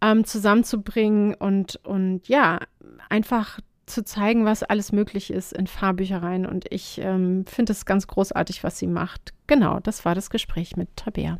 ähm, 0.00 0.24
zusammenzubringen 0.24 1.34
und, 1.34 1.76
und 1.84 2.28
ja, 2.28 2.60
einfach 3.08 3.60
zu 3.86 4.04
zeigen, 4.04 4.44
was 4.44 4.62
alles 4.62 4.92
möglich 4.92 5.32
ist 5.32 5.52
in 5.52 5.66
Fahrbüchereien. 5.66 6.46
Und 6.46 6.66
ich 6.70 7.00
ähm, 7.02 7.44
finde 7.46 7.72
es 7.72 7.86
ganz 7.86 8.06
großartig, 8.06 8.62
was 8.64 8.78
sie 8.78 8.86
macht. 8.86 9.32
Genau, 9.46 9.80
das 9.80 10.04
war 10.04 10.14
das 10.14 10.30
Gespräch 10.30 10.76
mit 10.76 10.94
Tabea. 10.96 11.38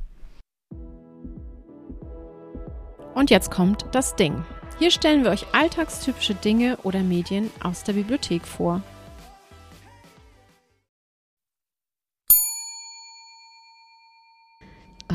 Und 3.14 3.30
jetzt 3.30 3.50
kommt 3.50 3.86
das 3.92 4.16
Ding. 4.16 4.44
Hier 4.78 4.90
stellen 4.90 5.24
wir 5.24 5.30
euch 5.30 5.46
alltagstypische 5.52 6.34
Dinge 6.34 6.78
oder 6.84 7.00
Medien 7.00 7.50
aus 7.62 7.82
der 7.82 7.94
Bibliothek 7.94 8.46
vor. 8.46 8.80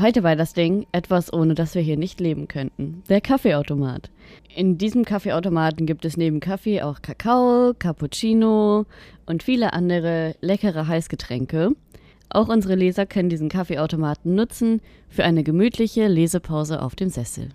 Heute 0.00 0.24
war 0.24 0.34
das 0.34 0.54
Ding 0.54 0.86
etwas, 0.90 1.32
ohne 1.32 1.54
das 1.54 1.76
wir 1.76 1.82
hier 1.82 1.96
nicht 1.96 2.18
leben 2.18 2.48
könnten. 2.48 3.04
Der 3.08 3.20
Kaffeeautomat. 3.20 4.10
In 4.52 4.76
diesem 4.76 5.04
Kaffeeautomaten 5.04 5.86
gibt 5.86 6.04
es 6.04 6.16
neben 6.16 6.40
Kaffee 6.40 6.82
auch 6.82 7.00
Kakao, 7.00 7.74
Cappuccino 7.78 8.86
und 9.24 9.44
viele 9.44 9.72
andere 9.72 10.34
leckere 10.40 10.88
Heißgetränke. 10.88 11.76
Auch 12.28 12.48
unsere 12.48 12.74
Leser 12.74 13.06
können 13.06 13.28
diesen 13.28 13.48
Kaffeeautomaten 13.48 14.34
nutzen 14.34 14.80
für 15.08 15.22
eine 15.22 15.44
gemütliche 15.44 16.08
Lesepause 16.08 16.82
auf 16.82 16.96
dem 16.96 17.08
Sessel. 17.08 17.50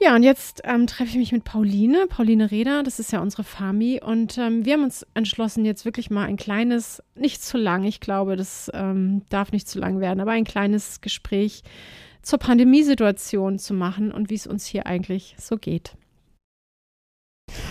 Ja, 0.00 0.14
und 0.14 0.22
jetzt 0.22 0.60
ähm, 0.62 0.86
treffe 0.86 1.10
ich 1.10 1.16
mich 1.16 1.32
mit 1.32 1.42
Pauline, 1.42 2.06
Pauline 2.06 2.52
Reda, 2.52 2.84
das 2.84 3.00
ist 3.00 3.10
ja 3.10 3.20
unsere 3.20 3.42
Fami. 3.42 4.00
Und 4.00 4.38
ähm, 4.38 4.64
wir 4.64 4.74
haben 4.74 4.84
uns 4.84 5.04
entschlossen, 5.14 5.64
jetzt 5.64 5.84
wirklich 5.84 6.08
mal 6.08 6.26
ein 6.26 6.36
kleines, 6.36 7.02
nicht 7.16 7.42
zu 7.42 7.58
lang, 7.58 7.82
ich 7.82 7.98
glaube, 7.98 8.36
das 8.36 8.70
ähm, 8.74 9.22
darf 9.28 9.50
nicht 9.50 9.68
zu 9.68 9.80
lang 9.80 9.98
werden, 9.98 10.20
aber 10.20 10.30
ein 10.30 10.44
kleines 10.44 11.00
Gespräch 11.00 11.64
zur 12.22 12.38
Pandemiesituation 12.38 13.58
zu 13.58 13.74
machen 13.74 14.12
und 14.12 14.30
wie 14.30 14.36
es 14.36 14.46
uns 14.46 14.66
hier 14.66 14.86
eigentlich 14.86 15.34
so 15.36 15.56
geht. 15.56 15.94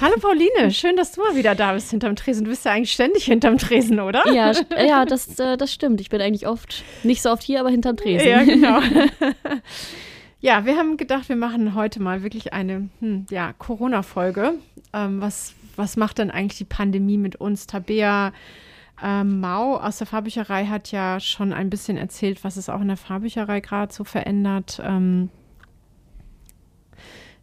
Hallo 0.01 0.15
Pauline, 0.19 0.71
schön, 0.71 0.97
dass 0.97 1.13
du 1.13 1.21
mal 1.21 1.35
wieder 1.35 1.55
da 1.55 1.73
bist 1.73 1.91
hinterm 1.91 2.17
Tresen. 2.17 2.43
Du 2.43 2.49
bist 2.49 2.65
ja 2.65 2.73
eigentlich 2.73 2.91
ständig 2.91 3.25
hinterm 3.25 3.57
Tresen, 3.57 4.01
oder? 4.01 4.27
Ja, 4.33 4.51
ja 4.85 5.05
das, 5.05 5.39
äh, 5.39 5.55
das 5.55 5.71
stimmt. 5.71 6.01
Ich 6.01 6.09
bin 6.09 6.19
eigentlich 6.19 6.45
oft, 6.45 6.83
nicht 7.03 7.21
so 7.21 7.29
oft 7.29 7.43
hier, 7.43 7.61
aber 7.61 7.69
hinterm 7.69 7.95
Tresen. 7.95 8.27
Ja, 8.27 8.43
genau. 8.43 8.81
Ja, 10.39 10.65
wir 10.65 10.77
haben 10.77 10.97
gedacht, 10.97 11.29
wir 11.29 11.35
machen 11.35 11.73
heute 11.73 12.01
mal 12.01 12.21
wirklich 12.21 12.53
eine 12.53 12.89
hm, 12.99 13.25
ja, 13.29 13.53
Corona-Folge. 13.53 14.53
Ähm, 14.93 15.19
was, 15.19 15.55
was 15.75 15.97
macht 15.97 16.19
denn 16.19 16.29
eigentlich 16.29 16.59
die 16.59 16.65
Pandemie 16.65 17.17
mit 17.17 17.37
uns? 17.37 17.65
Tabea 17.65 18.33
ähm, 19.01 19.39
Mau 19.39 19.77
aus 19.77 19.97
der 19.97 20.07
Fahrbücherei 20.07 20.65
hat 20.65 20.91
ja 20.91 21.19
schon 21.19 21.53
ein 21.53 21.69
bisschen 21.69 21.97
erzählt, 21.97 22.43
was 22.43 22.57
es 22.57 22.69
auch 22.69 22.81
in 22.81 22.87
der 22.87 22.97
Fahrbücherei 22.97 23.61
gerade 23.61 23.93
so 23.93 24.03
verändert. 24.03 24.79
Ähm, 24.83 25.29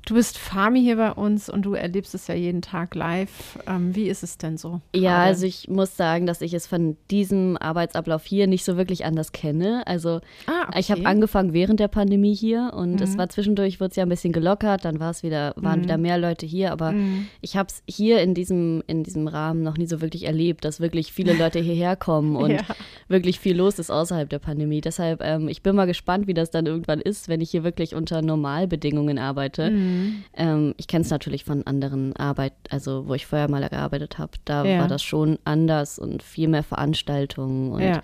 Du 0.06 0.14
bist 0.14 0.36
Fami 0.36 0.82
hier 0.82 0.96
bei 0.96 1.12
uns 1.12 1.48
und 1.48 1.62
du 1.62 1.72
erlebst 1.72 2.14
es 2.14 2.26
ja 2.26 2.34
jeden 2.34 2.60
Tag 2.60 2.94
live. 2.94 3.58
Ähm, 3.66 3.94
wie 3.94 4.08
ist 4.08 4.22
es 4.22 4.36
denn 4.36 4.58
so? 4.58 4.82
Ja, 4.94 5.16
gerade? 5.16 5.28
also 5.28 5.46
ich 5.46 5.68
muss 5.68 5.96
sagen, 5.96 6.26
dass 6.26 6.42
ich 6.42 6.52
es 6.52 6.66
von 6.66 6.98
diesem 7.10 7.56
Arbeitsablauf 7.56 8.24
hier 8.26 8.46
nicht 8.46 8.64
so 8.64 8.76
wirklich 8.76 9.06
anders 9.06 9.32
kenne. 9.32 9.82
Also 9.86 10.20
ah, 10.46 10.68
okay. 10.68 10.80
ich 10.80 10.90
habe 10.90 11.06
angefangen 11.06 11.54
während 11.54 11.80
der 11.80 11.88
Pandemie 11.88 12.34
hier 12.34 12.72
und 12.74 12.96
mhm. 12.96 13.02
es 13.02 13.16
war 13.16 13.30
zwischendurch, 13.30 13.80
wurde 13.80 13.90
es 13.90 13.96
ja 13.96 14.02
ein 14.02 14.10
bisschen 14.10 14.34
gelockert, 14.34 14.84
dann 14.84 15.00
war 15.00 15.10
es 15.10 15.22
wieder, 15.22 15.54
waren 15.56 15.78
mhm. 15.78 15.84
wieder 15.84 15.96
mehr 15.96 16.18
Leute 16.18 16.44
hier, 16.44 16.72
aber 16.72 16.92
mhm. 16.92 17.28
ich 17.40 17.56
habe 17.56 17.68
es 17.70 17.82
hier 17.88 18.20
in 18.20 18.34
diesem, 18.34 18.82
in 18.86 19.04
diesem 19.04 19.26
Rahmen 19.26 19.62
noch 19.62 19.78
nie 19.78 19.86
so 19.86 20.02
wirklich 20.02 20.24
erlebt, 20.24 20.66
dass 20.66 20.80
wirklich 20.80 21.14
viele 21.14 21.32
Leute 21.32 21.58
hierher 21.60 21.96
kommen 21.96 22.36
und 22.36 22.50
ja. 22.50 22.60
wirklich 23.08 23.40
viel 23.40 23.56
los 23.56 23.78
ist 23.78 23.90
außerhalb 23.90 24.28
der 24.28 24.38
Pandemie. 24.38 24.82
Deshalb, 24.82 25.22
ähm, 25.22 25.48
ich 25.48 25.62
bin 25.62 25.74
mal 25.74 25.86
gespannt, 25.86 26.26
wie 26.26 26.34
das 26.34 26.50
dann 26.50 26.66
irgendwann 26.66 27.00
ist, 27.00 27.28
wenn 27.28 27.40
ich 27.40 27.50
hier 27.50 27.64
wirklich 27.64 27.94
unter 27.94 28.20
Normalbedingungen 28.20 29.18
arbeite. 29.18 29.70
Mhm. 29.94 30.24
Ähm, 30.34 30.74
ich 30.76 30.86
kenne 30.86 31.04
es 31.04 31.10
natürlich 31.10 31.44
von 31.44 31.66
anderen 31.66 32.14
Arbeit, 32.16 32.54
also 32.70 33.06
wo 33.08 33.14
ich 33.14 33.26
vorher 33.26 33.50
mal 33.50 33.66
gearbeitet 33.68 34.18
habe. 34.18 34.32
Da 34.44 34.64
ja. 34.64 34.80
war 34.80 34.88
das 34.88 35.02
schon 35.02 35.38
anders 35.44 35.98
und 35.98 36.22
viel 36.22 36.48
mehr 36.48 36.62
Veranstaltungen 36.62 37.72
und 37.72 37.82
ja 37.82 38.02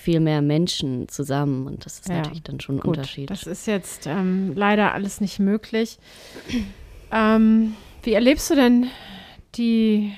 viel 0.00 0.20
mehr 0.20 0.40
Menschen 0.40 1.08
zusammen 1.08 1.66
und 1.66 1.84
das 1.84 2.00
ist 2.00 2.08
ja, 2.08 2.16
natürlich 2.16 2.42
dann 2.42 2.58
schon 2.58 2.76
ein 2.76 2.80
gut, 2.80 2.96
Unterschied. 2.96 3.28
Das 3.28 3.42
ist 3.42 3.66
jetzt 3.66 4.06
ähm, 4.06 4.52
leider 4.54 4.94
alles 4.94 5.20
nicht 5.20 5.38
möglich. 5.38 5.98
Ähm, 7.12 7.74
wie 8.04 8.12
erlebst 8.12 8.48
du 8.50 8.54
denn 8.54 8.86
die 9.56 10.12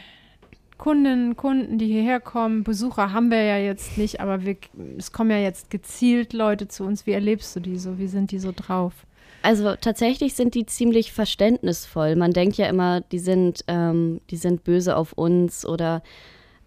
Kundinnen, 0.77 1.39
Kunden, 1.39 1.79
die 1.79 1.87
hierher 1.87 2.21
kommen? 2.21 2.65
Besucher 2.65 3.15
haben 3.15 3.31
wir 3.31 3.43
ja 3.43 3.57
jetzt 3.57 3.97
nicht, 3.97 4.21
aber 4.21 4.45
wir, 4.45 4.59
es 4.99 5.11
kommen 5.11 5.31
ja 5.31 5.39
jetzt 5.39 5.71
gezielt 5.71 6.35
Leute 6.35 6.69
zu 6.69 6.85
uns. 6.85 7.07
Wie 7.07 7.13
erlebst 7.13 7.57
du 7.57 7.61
die 7.61 7.79
so? 7.79 7.99
Wie 7.99 8.09
sind 8.09 8.31
die 8.31 8.39
so 8.39 8.53
drauf? 8.55 9.07
Also 9.43 9.75
tatsächlich 9.81 10.35
sind 10.35 10.55
die 10.55 10.67
ziemlich 10.67 11.13
verständnisvoll. 11.13 12.17
Man 12.17 12.33
denkt 12.33 12.57
ja 12.57 12.67
immer, 12.67 13.01
die 13.01 13.19
sind, 13.19 13.65
ähm, 13.69 14.21
die 14.31 14.37
sind 14.37 14.65
böse 14.65 14.97
auf 14.97 15.13
uns 15.13 15.67
oder 15.67 16.03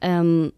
ähm, 0.02 0.52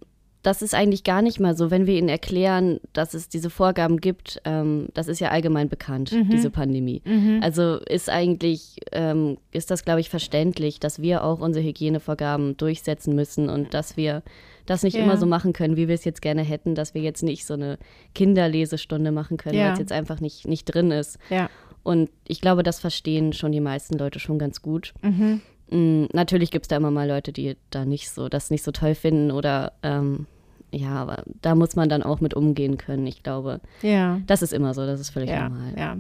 das 0.47 0.61
ist 0.61 0.73
eigentlich 0.73 1.03
gar 1.03 1.21
nicht 1.21 1.41
mal 1.41 1.57
so, 1.57 1.71
wenn 1.71 1.87
wir 1.87 1.97
ihnen 1.97 2.07
erklären, 2.07 2.79
dass 2.93 3.13
es 3.13 3.27
diese 3.27 3.49
Vorgaben 3.49 3.97
gibt. 3.99 4.39
Ähm, 4.45 4.87
das 4.93 5.09
ist 5.09 5.19
ja 5.19 5.29
allgemein 5.29 5.67
bekannt, 5.67 6.13
mhm. 6.13 6.29
diese 6.29 6.49
Pandemie. 6.49 7.01
Mhm. 7.03 7.41
Also 7.43 7.79
ist 7.79 8.09
eigentlich, 8.09 8.77
ähm, 8.93 9.37
ist 9.51 9.71
das, 9.71 9.83
glaube 9.83 9.99
ich, 9.99 10.09
verständlich, 10.09 10.79
dass 10.79 11.01
wir 11.01 11.25
auch 11.25 11.41
unsere 11.41 11.65
Hygienevorgaben 11.65 12.55
durchsetzen 12.55 13.13
müssen 13.13 13.49
und 13.49 13.73
dass 13.73 13.97
wir 13.97 14.23
das 14.65 14.83
nicht 14.83 14.95
ja. 14.95 15.03
immer 15.03 15.17
so 15.17 15.25
machen 15.25 15.51
können, 15.51 15.75
wie 15.75 15.89
wir 15.89 15.95
es 15.95 16.05
jetzt 16.05 16.21
gerne 16.21 16.43
hätten, 16.43 16.75
dass 16.75 16.93
wir 16.93 17.01
jetzt 17.01 17.23
nicht 17.23 17.45
so 17.45 17.55
eine 17.55 17.77
Kinderlesestunde 18.15 19.11
machen 19.11 19.35
können, 19.35 19.57
ja. 19.57 19.65
weil 19.65 19.73
es 19.73 19.79
jetzt 19.79 19.91
einfach 19.91 20.21
nicht, 20.21 20.47
nicht 20.47 20.65
drin 20.65 20.91
ist. 20.91 21.17
Ja. 21.29 21.49
Und 21.87 22.09
ich 22.27 22.41
glaube, 22.41 22.63
das 22.63 22.81
verstehen 22.81 23.31
schon 23.31 23.53
die 23.53 23.61
meisten 23.61 23.97
Leute 23.97 24.19
schon 24.19 24.39
ganz 24.39 24.61
gut. 24.61 24.93
Mhm. 25.01 25.39
Mhm, 25.71 26.09
natürlich 26.11 26.51
gibt 26.51 26.65
es 26.65 26.67
da 26.67 26.75
immer 26.75 26.91
mal 26.91 27.07
Leute, 27.07 27.31
die 27.31 27.55
da 27.69 27.85
nicht 27.85 28.09
so, 28.09 28.27
das 28.27 28.49
nicht 28.49 28.63
so 28.63 28.73
toll 28.73 28.93
finden 28.93 29.31
oder 29.31 29.71
ähm, 29.83 30.25
ja, 30.69 30.89
aber 30.89 31.23
da 31.41 31.55
muss 31.55 31.77
man 31.77 31.87
dann 31.87 32.03
auch 32.03 32.19
mit 32.19 32.33
umgehen 32.33 32.77
können. 32.77 33.07
Ich 33.07 33.23
glaube, 33.23 33.61
ja. 33.81 34.19
das 34.27 34.41
ist 34.41 34.51
immer 34.51 34.73
so, 34.73 34.85
das 34.85 34.99
ist 34.99 35.11
völlig 35.11 35.29
ja, 35.29 35.47
normal. 35.47 35.73
Ja, 35.77 35.97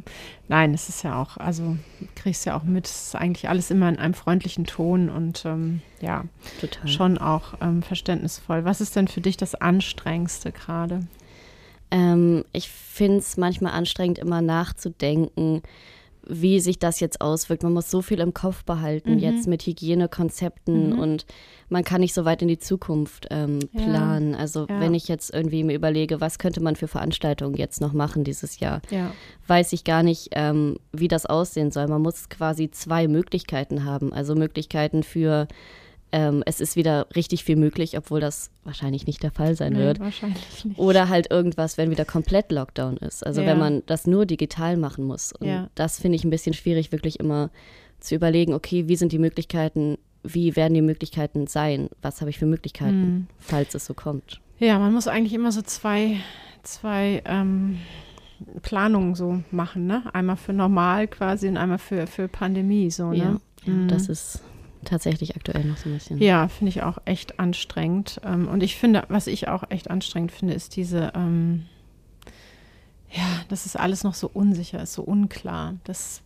nein, 0.49 0.73
es 0.73 0.89
ist 0.89 1.03
ja 1.03 1.21
auch, 1.21 1.37
also 1.37 1.77
kriegst 2.15 2.45
ja 2.45 2.57
auch 2.57 2.63
mit, 2.63 2.85
es 2.85 3.07
ist 3.07 3.15
eigentlich 3.15 3.47
alles 3.47 3.71
immer 3.71 3.87
in 3.87 3.97
einem 3.97 4.13
freundlichen 4.13 4.65
Ton 4.65 5.09
und 5.09 5.45
ähm, 5.45 5.79
ja, 6.01 6.25
Total. 6.59 6.87
schon 6.89 7.17
auch 7.17 7.53
ähm, 7.61 7.81
verständnisvoll. 7.81 8.65
Was 8.65 8.81
ist 8.81 8.97
denn 8.97 9.07
für 9.07 9.21
dich 9.21 9.37
das 9.37 9.55
Anstrengendste 9.55 10.51
gerade? 10.51 11.07
Ähm, 11.91 12.43
ich 12.53 12.69
finde 12.69 13.19
es 13.19 13.37
manchmal 13.37 13.73
anstrengend, 13.73 14.19
immer 14.19 14.41
nachzudenken, 14.41 15.61
wie 16.29 16.59
sich 16.59 16.79
das 16.79 16.99
jetzt 16.99 17.21
auswirkt. 17.21 17.63
Man 17.63 17.73
muss 17.73 17.89
so 17.89 18.01
viel 18.01 18.19
im 18.19 18.33
Kopf 18.33 18.63
behalten, 18.63 19.13
mhm. 19.13 19.19
jetzt 19.19 19.47
mit 19.47 19.65
Hygienekonzepten 19.65 20.91
mhm. 20.91 20.99
und 20.99 21.25
man 21.69 21.83
kann 21.83 22.01
nicht 22.01 22.13
so 22.13 22.25
weit 22.25 22.41
in 22.41 22.47
die 22.47 22.59
Zukunft 22.59 23.27
ähm, 23.29 23.59
planen. 23.75 24.33
Ja. 24.33 24.39
Also 24.39 24.67
ja. 24.67 24.79
wenn 24.79 24.93
ich 24.93 25.07
jetzt 25.07 25.33
irgendwie 25.33 25.63
mir 25.63 25.75
überlege, 25.75 26.21
was 26.21 26.39
könnte 26.39 26.61
man 26.61 26.75
für 26.75 26.87
Veranstaltungen 26.87 27.55
jetzt 27.55 27.81
noch 27.81 27.93
machen 27.93 28.23
dieses 28.23 28.59
Jahr, 28.59 28.81
ja. 28.89 29.11
weiß 29.47 29.73
ich 29.73 29.83
gar 29.83 30.03
nicht, 30.03 30.29
ähm, 30.33 30.77
wie 30.91 31.07
das 31.07 31.25
aussehen 31.25 31.71
soll. 31.71 31.87
Man 31.87 32.01
muss 32.01 32.29
quasi 32.29 32.69
zwei 32.71 33.07
Möglichkeiten 33.07 33.85
haben. 33.85 34.13
Also 34.13 34.35
Möglichkeiten 34.35 35.03
für 35.03 35.47
ähm, 36.11 36.41
es 36.45 36.61
ist 36.61 36.75
wieder 36.75 37.07
richtig 37.15 37.43
viel 37.43 37.57
möglich, 37.57 37.97
obwohl 37.97 38.19
das 38.19 38.49
wahrscheinlich 38.63 39.07
nicht 39.07 39.23
der 39.23 39.31
Fall 39.31 39.55
sein 39.55 39.73
nee, 39.73 39.79
wird. 39.79 39.99
Wahrscheinlich 39.99 40.65
nicht. 40.65 40.79
Oder 40.79 41.09
halt 41.09 41.29
irgendwas, 41.31 41.77
wenn 41.77 41.91
wieder 41.91 42.05
komplett 42.05 42.51
Lockdown 42.51 42.97
ist. 42.97 43.25
Also 43.25 43.41
ja. 43.41 43.47
wenn 43.47 43.59
man 43.59 43.83
das 43.85 44.07
nur 44.07 44.25
digital 44.25 44.77
machen 44.77 45.03
muss. 45.03 45.33
Und 45.33 45.47
ja. 45.47 45.69
das 45.75 45.99
finde 45.99 46.15
ich 46.15 46.23
ein 46.23 46.29
bisschen 46.29 46.53
schwierig, 46.53 46.91
wirklich 46.91 47.19
immer 47.19 47.49
zu 47.99 48.15
überlegen, 48.15 48.53
okay, 48.53 48.87
wie 48.87 48.95
sind 48.95 49.11
die 49.11 49.19
Möglichkeiten, 49.19 49.97
wie 50.23 50.55
werden 50.55 50.73
die 50.73 50.81
Möglichkeiten 50.81 51.47
sein? 51.47 51.89
Was 52.01 52.21
habe 52.21 52.29
ich 52.29 52.37
für 52.37 52.45
Möglichkeiten, 52.45 53.01
mhm. 53.01 53.27
falls 53.39 53.75
es 53.75 53.85
so 53.85 53.93
kommt? 53.93 54.39
Ja, 54.59 54.79
man 54.79 54.93
muss 54.93 55.07
eigentlich 55.07 55.33
immer 55.33 55.51
so 55.51 55.61
zwei, 55.61 56.17
zwei 56.63 57.21
ähm, 57.25 57.79
Planungen 58.61 59.15
so 59.15 59.41
machen, 59.51 59.87
ne? 59.87 60.03
Einmal 60.13 60.37
für 60.37 60.53
normal 60.53 61.07
quasi 61.07 61.47
und 61.47 61.57
einmal 61.57 61.79
für, 61.79 62.07
für 62.07 62.27
Pandemie 62.27 62.91
so, 62.91 63.09
ne? 63.09 63.17
Ja, 63.17 63.37
ja 63.65 63.73
mhm. 63.73 63.87
das 63.87 64.09
ist 64.09 64.41
tatsächlich 64.85 65.35
aktuell 65.35 65.63
noch 65.65 65.77
so 65.77 65.89
ein 65.89 65.93
bisschen. 65.93 66.17
Ja, 66.19 66.47
finde 66.47 66.69
ich 66.69 66.83
auch 66.83 66.97
echt 67.05 67.39
anstrengend. 67.39 68.19
Ähm, 68.23 68.47
und 68.47 68.63
ich 68.63 68.75
finde, 68.75 69.03
was 69.09 69.27
ich 69.27 69.47
auch 69.47 69.63
echt 69.69 69.89
anstrengend 69.89 70.31
finde, 70.31 70.53
ist 70.53 70.75
diese, 70.75 71.11
ähm, 71.15 71.65
ja, 73.11 73.23
dass 73.49 73.65
es 73.65 73.75
alles 73.75 74.03
noch 74.03 74.13
so 74.13 74.29
unsicher 74.31 74.81
ist, 74.81 74.93
so 74.93 75.03
unklar. 75.03 75.75
Das, 75.83 76.21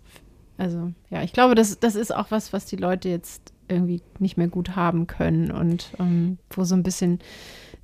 also, 0.58 0.92
ja, 1.10 1.24
ich 1.24 1.34
glaube, 1.34 1.56
das, 1.56 1.80
das 1.80 1.96
ist 1.96 2.14
auch 2.14 2.32
was, 2.32 2.54
was 2.54 2.66
die 2.66 2.78
Leute 2.78 3.10
jetzt 3.10 3.54
irgendwie 3.68 4.02
nicht 4.20 4.38
mehr 4.38 4.48
gut 4.48 4.76
haben 4.76 5.08
können 5.08 5.50
und 5.52 5.92
ähm, 6.00 6.38
wo 6.50 6.64
so 6.64 6.76
ein 6.76 6.84
bisschen 6.84 7.20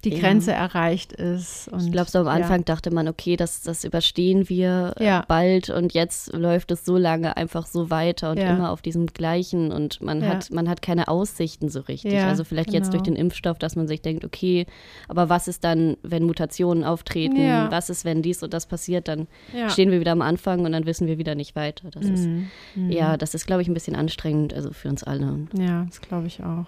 die 0.04 0.12
Grenze 0.12 0.52
ja. 0.52 0.58
erreicht 0.58 1.12
ist. 1.14 1.68
Und, 1.70 1.86
ich 1.86 1.92
glaube, 1.92 2.10
so 2.10 2.20
am 2.20 2.28
Anfang 2.28 2.60
ja. 2.60 2.66
dachte 2.66 2.92
man, 2.92 3.08
okay, 3.08 3.36
das, 3.36 3.64
das 3.64 3.84
überstehen 3.84 4.48
wir 4.48 4.94
äh, 4.98 5.06
ja. 5.06 5.26
bald 5.28 5.70
und 5.70 5.94
jetzt 5.94 6.34
läuft 6.34 6.72
es 6.72 6.86
so 6.86 6.98
lange 6.98 7.36
einfach 7.36 7.66
so 7.66 7.90
weiter 7.90 8.32
und 8.32 8.38
immer 8.38 8.72
auf 8.72 8.82
diesem 8.82 9.08
gleichen 9.08 9.72
und 9.72 10.02
man 10.02 10.26
hat 10.26 10.52
man 10.52 10.70
hat 10.70 10.82
keine 10.82 11.08
Aussichten 11.08 11.70
so 11.70 11.82
richtig. 11.82 12.18
also 12.18 12.44
vielleicht 12.44 12.70
genau. 12.70 12.78
jetzt 12.78 12.94
durch 12.94 13.04
genau. 13.04 13.16
den 13.16 13.26
Impfstoff, 13.26 13.58
dass 13.58 13.76
man 13.76 13.88
sich 13.88 14.02
denkt, 14.02 14.24
okay, 14.24 14.66
aber 15.08 15.30
was 15.30 15.48
ist 15.48 15.64
dann, 15.64 15.98
wenn 16.04 16.24
Mutationen 16.24 16.84
auftreten? 16.84 17.38
Was 17.70 17.90
ist, 17.90 18.06
wenn 18.06 18.22
dies 18.22 18.44
und 18.44 18.54
das 18.54 18.68
passiert? 18.68 19.08
Dann 19.08 19.28
stehen 19.70 19.92
wir 19.92 20.00
wieder 20.00 20.12
am 20.12 20.22
Anfang 20.22 20.66
und 20.66 20.72
dann 20.72 20.86
wissen 20.86 21.08
wir 21.08 21.18
wieder 21.18 21.36
nicht 21.36 21.56
weiter. 21.56 21.90
Das 21.92 22.04
mhm. 22.06 22.14
ist 22.14 22.28
mhm. 22.76 22.92
ja, 22.92 23.18
das 23.18 23.34
ist, 23.34 23.48
glaube 23.48 23.62
ich, 23.62 23.68
ein 23.68 23.74
bisschen 23.74 23.96
anstrengend, 23.96 24.54
also 24.54 24.72
für 24.72 24.90
uns 24.90 25.04
alle. 25.04 25.48
Ja, 25.58 25.86
das 25.86 26.02
glaube 26.02 26.28
ich 26.28 26.44
auch. 26.44 26.68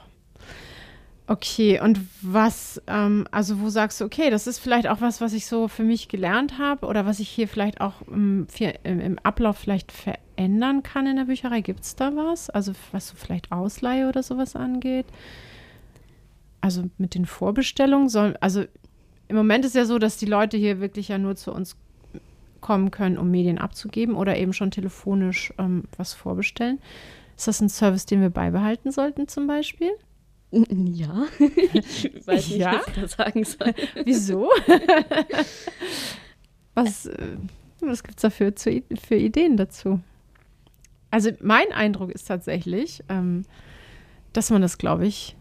Okay, 1.29 1.79
und 1.79 1.99
was, 2.23 2.81
ähm, 2.87 3.27
also 3.29 3.59
wo 3.59 3.69
sagst 3.69 4.01
du, 4.01 4.05
okay, 4.05 4.31
das 4.31 4.47
ist 4.47 4.57
vielleicht 4.57 4.87
auch 4.87 4.99
was, 4.99 5.21
was 5.21 5.33
ich 5.33 5.45
so 5.45 5.67
für 5.67 5.83
mich 5.83 6.07
gelernt 6.07 6.57
habe 6.57 6.87
oder 6.87 7.05
was 7.05 7.19
ich 7.19 7.29
hier 7.29 7.47
vielleicht 7.47 7.81
auch 7.81 8.01
im, 8.07 8.47
im, 8.83 9.19
Ablauf 9.19 9.59
vielleicht 9.59 9.91
verändern 9.91 10.81
kann 10.81 11.05
in 11.05 11.17
der 11.17 11.25
Bücherei? 11.25 11.61
Gibt 11.61 11.81
es 11.81 11.95
da 11.95 12.15
was? 12.15 12.49
Also 12.49 12.71
was 12.91 13.09
so 13.09 13.15
vielleicht 13.15 13.51
Ausleihe 13.51 14.09
oder 14.09 14.23
sowas 14.23 14.55
angeht? 14.55 15.05
Also 16.61 16.89
mit 16.97 17.13
den 17.13 17.27
Vorbestellungen 17.27 18.09
soll, 18.09 18.35
also 18.41 18.63
im 19.27 19.35
Moment 19.35 19.65
ist 19.65 19.75
ja 19.75 19.85
so, 19.85 19.99
dass 19.99 20.17
die 20.17 20.25
Leute 20.25 20.57
hier 20.57 20.79
wirklich 20.79 21.09
ja 21.09 21.19
nur 21.19 21.35
zu 21.35 21.53
uns 21.53 21.77
kommen 22.59 22.89
können, 22.89 23.19
um 23.19 23.29
Medien 23.29 23.59
abzugeben 23.59 24.15
oder 24.15 24.35
eben 24.35 24.53
schon 24.53 24.71
telefonisch 24.71 25.53
ähm, 25.59 25.83
was 25.95 26.15
vorbestellen. 26.15 26.79
Ist 27.37 27.47
das 27.47 27.61
ein 27.61 27.69
Service, 27.69 28.07
den 28.07 28.19
wir 28.19 28.31
beibehalten 28.31 28.91
sollten 28.91 29.27
zum 29.27 29.45
Beispiel? 29.45 29.91
Ja, 30.51 31.27
ich 31.73 32.11
weiß 32.25 32.49
nicht, 32.49 32.57
ja? 32.57 32.73
was 32.73 32.87
ich 32.87 32.93
da 32.93 33.07
sagen 33.07 33.43
soll. 33.43 33.73
Wieso? 34.03 34.49
was 36.73 37.05
äh, 37.05 37.37
was 37.81 38.03
gibt 38.03 38.17
es 38.17 38.21
dafür 38.21 38.55
zu, 38.55 38.83
für 39.01 39.15
Ideen 39.15 39.57
dazu? 39.57 40.01
Also 41.11 41.31
mein 41.41 41.71
Eindruck 41.71 42.11
ist 42.11 42.27
tatsächlich, 42.27 43.03
ähm, 43.09 43.43
dass 44.33 44.49
man 44.49 44.61
das, 44.61 44.77
glaube 44.77 45.07
ich, 45.07 45.35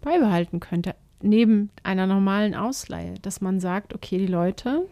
beibehalten 0.00 0.60
könnte, 0.60 0.94
neben 1.22 1.70
einer 1.82 2.06
normalen 2.06 2.54
Ausleihe, 2.54 3.14
dass 3.22 3.40
man 3.40 3.60
sagt, 3.60 3.94
okay, 3.94 4.18
die 4.18 4.26
Leute 4.26 4.86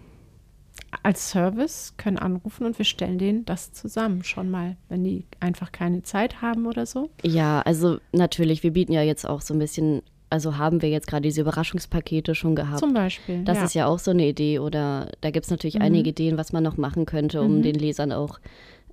als 1.03 1.31
Service 1.31 1.95
können 1.97 2.19
anrufen 2.19 2.67
und 2.67 2.79
wir 2.79 2.85
stellen 2.85 3.19
denen 3.19 3.45
das 3.45 3.73
zusammen 3.73 4.25
schon 4.25 4.51
mal, 4.51 4.77
wenn 4.89 5.05
die 5.05 5.25
einfach 5.41 5.73
keine 5.73 6.03
Zeit 6.03 6.43
haben 6.43 6.67
oder 6.67 6.87
so. 6.87 7.11
Ja, 7.23 7.61
also 7.61 7.99
natürlich, 8.13 8.63
wir 8.63 8.73
bieten 8.73 8.93
ja 8.93 9.03
jetzt 9.03 9.29
auch 9.29 9.41
so 9.41 9.55
ein 9.55 9.59
bisschen, 9.59 10.03
also 10.31 10.59
haben 10.59 10.83
wir 10.83 10.89
jetzt 10.89 11.07
gerade 11.07 11.23
diese 11.23 11.43
Überraschungspakete 11.43 12.35
schon 12.35 12.57
gehabt. 12.57 12.81
Zum 12.81 12.93
Beispiel. 12.93 13.45
Das 13.45 13.59
ja. 13.59 13.65
ist 13.65 13.75
ja 13.75 13.87
auch 13.87 13.99
so 13.99 14.11
eine 14.11 14.27
Idee 14.27 14.59
oder 14.59 15.11
da 15.21 15.31
gibt 15.31 15.45
es 15.45 15.51
natürlich 15.51 15.77
mhm. 15.77 15.83
einige 15.83 16.11
Ideen, 16.11 16.39
was 16.39 16.53
man 16.53 16.65
noch 16.65 16.77
machen 16.77 17.07
könnte, 17.07 17.41
um 17.41 17.59
mhm. 17.59 17.63
den 17.63 17.77
Lesern 17.77 18.13
auch 18.13 18.41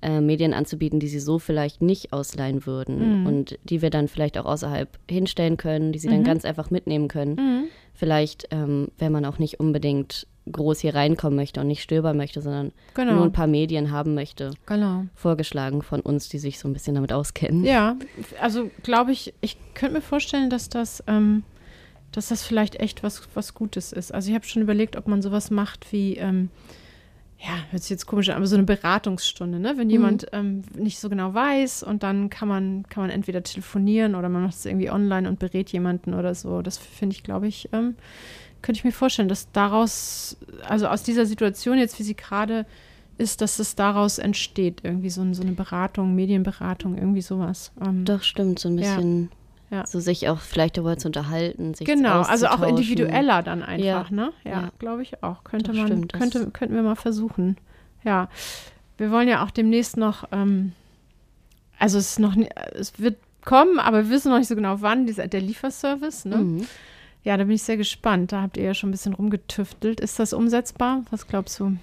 äh, 0.02 0.20
Medien 0.20 0.54
anzubieten, 0.54 1.00
die 1.00 1.08
sie 1.08 1.20
so 1.20 1.38
vielleicht 1.38 1.82
nicht 1.82 2.12
ausleihen 2.12 2.66
würden 2.66 3.22
mhm. 3.22 3.26
und 3.26 3.58
die 3.64 3.82
wir 3.82 3.90
dann 3.90 4.06
vielleicht 4.06 4.38
auch 4.38 4.44
außerhalb 4.44 4.88
hinstellen 5.10 5.56
können, 5.56 5.92
die 5.92 5.98
sie 5.98 6.08
dann 6.08 6.20
mhm. 6.20 6.24
ganz 6.24 6.44
einfach 6.44 6.70
mitnehmen 6.70 7.08
können. 7.08 7.34
Mhm. 7.36 7.64
Vielleicht, 7.94 8.48
ähm, 8.50 8.88
wenn 8.98 9.12
man 9.12 9.24
auch 9.24 9.38
nicht 9.38 9.60
unbedingt 9.60 10.26
groß 10.50 10.80
hier 10.80 10.94
reinkommen 10.94 11.36
möchte 11.36 11.60
und 11.60 11.68
nicht 11.68 11.82
stöbern 11.82 12.16
möchte, 12.16 12.42
sondern 12.42 12.72
genau. 12.94 13.14
nur 13.14 13.24
ein 13.24 13.32
paar 13.32 13.46
Medien 13.46 13.90
haben 13.90 14.14
möchte. 14.14 14.50
Genau. 14.66 15.06
Vorgeschlagen 15.14 15.82
von 15.82 16.00
uns, 16.00 16.28
die 16.28 16.38
sich 16.38 16.58
so 16.58 16.68
ein 16.68 16.72
bisschen 16.72 16.94
damit 16.94 17.12
auskennen. 17.12 17.64
Ja, 17.64 17.96
also 18.40 18.70
glaube 18.82 19.12
ich, 19.12 19.32
ich 19.40 19.56
könnte 19.74 19.94
mir 19.94 20.02
vorstellen, 20.02 20.50
dass 20.50 20.68
das, 20.68 21.02
ähm, 21.06 21.44
dass 22.12 22.28
das 22.28 22.42
vielleicht 22.42 22.76
echt 22.76 23.02
was, 23.02 23.22
was 23.34 23.54
Gutes 23.54 23.92
ist. 23.92 24.12
Also 24.12 24.28
ich 24.28 24.34
habe 24.34 24.44
schon 24.44 24.62
überlegt, 24.62 24.96
ob 24.96 25.08
man 25.08 25.22
sowas 25.22 25.50
macht 25.50 25.90
wie, 25.92 26.16
ähm, 26.16 26.50
ja, 27.38 27.58
hört 27.70 27.82
sich 27.82 27.90
jetzt 27.90 28.06
komisch 28.06 28.28
an, 28.28 28.36
aber 28.36 28.46
so 28.46 28.56
eine 28.56 28.64
Beratungsstunde, 28.64 29.58
ne? 29.58 29.74
Wenn 29.76 29.88
mhm. 29.88 29.92
jemand 29.92 30.26
ähm, 30.32 30.62
nicht 30.76 30.98
so 30.98 31.08
genau 31.08 31.34
weiß 31.34 31.82
und 31.82 32.02
dann 32.02 32.30
kann 32.30 32.48
man, 32.48 32.84
kann 32.88 33.02
man 33.02 33.10
entweder 33.10 33.42
telefonieren 33.42 34.14
oder 34.14 34.28
man 34.28 34.42
macht 34.44 34.54
es 34.54 34.64
irgendwie 34.64 34.90
online 34.90 35.28
und 35.28 35.38
berät 35.38 35.70
jemanden 35.70 36.14
oder 36.14 36.34
so. 36.34 36.62
Das 36.62 36.78
finde 36.78 37.16
ich, 37.16 37.22
glaube 37.22 37.46
ich, 37.48 37.68
ähm, 37.72 37.96
könnte 38.64 38.78
ich 38.78 38.84
mir 38.84 38.92
vorstellen, 38.92 39.28
dass 39.28 39.52
daraus, 39.52 40.38
also 40.66 40.88
aus 40.88 41.02
dieser 41.02 41.26
Situation 41.26 41.76
jetzt, 41.76 41.98
wie 41.98 42.02
sie 42.02 42.16
gerade 42.16 42.64
ist, 43.18 43.42
dass 43.42 43.58
es 43.58 43.76
daraus 43.76 44.18
entsteht, 44.18 44.80
irgendwie 44.82 45.10
so, 45.10 45.34
so 45.34 45.42
eine 45.42 45.52
Beratung, 45.52 46.14
Medienberatung, 46.14 46.96
irgendwie 46.96 47.20
sowas. 47.20 47.72
Ähm, 47.84 48.06
Doch, 48.06 48.22
stimmt, 48.22 48.58
so 48.58 48.70
ein 48.70 48.76
bisschen. 48.76 49.24
Ja. 49.70 49.78
Ja. 49.78 49.86
So 49.86 50.00
sich 50.00 50.28
auch 50.28 50.40
vielleicht 50.40 50.76
darüber 50.76 50.96
zu 50.96 51.08
unterhalten, 51.08 51.74
sich 51.74 51.86
Genau, 51.86 52.22
also 52.22 52.46
auch 52.46 52.62
individueller 52.62 53.42
dann 53.42 53.62
einfach, 53.62 54.10
ja. 54.10 54.16
ne? 54.16 54.32
Ja, 54.44 54.70
glaube 54.78 55.02
ich 55.02 55.22
auch. 55.22 55.42
Könnte 55.44 55.72
das 55.72 55.76
man, 55.76 55.86
stimmt, 55.86 56.12
könnte, 56.12 56.50
könnten 56.50 56.74
wir 56.74 56.82
mal 56.82 56.94
versuchen. 56.94 57.56
Ja. 58.04 58.28
Wir 58.96 59.10
wollen 59.10 59.28
ja 59.28 59.44
auch 59.44 59.50
demnächst 59.50 59.96
noch, 59.96 60.24
ähm, 60.32 60.72
also 61.78 61.98
es 61.98 62.12
ist 62.12 62.18
noch, 62.18 62.36
es 62.74 62.98
wird 62.98 63.16
kommen, 63.44 63.78
aber 63.78 64.04
wir 64.04 64.10
wissen 64.10 64.30
noch 64.30 64.38
nicht 64.38 64.48
so 64.48 64.54
genau 64.54 64.80
wann, 64.80 65.06
dieser, 65.06 65.26
der 65.28 65.40
Lieferservice, 65.40 66.24
ne? 66.24 66.36
Mhm. 66.36 66.66
Ja, 67.24 67.38
da 67.38 67.44
bin 67.44 67.54
ich 67.54 67.62
sehr 67.62 67.78
gespannt. 67.78 68.32
Da 68.32 68.42
habt 68.42 68.56
ihr 68.56 68.64
ja 68.64 68.74
schon 68.74 68.90
ein 68.90 68.92
bisschen 68.92 69.14
rumgetüftelt. 69.14 69.98
Ist 69.98 70.18
das 70.18 70.32
umsetzbar? 70.32 71.02
Was 71.10 71.26
glaubst 71.26 71.58
du? 71.58 71.76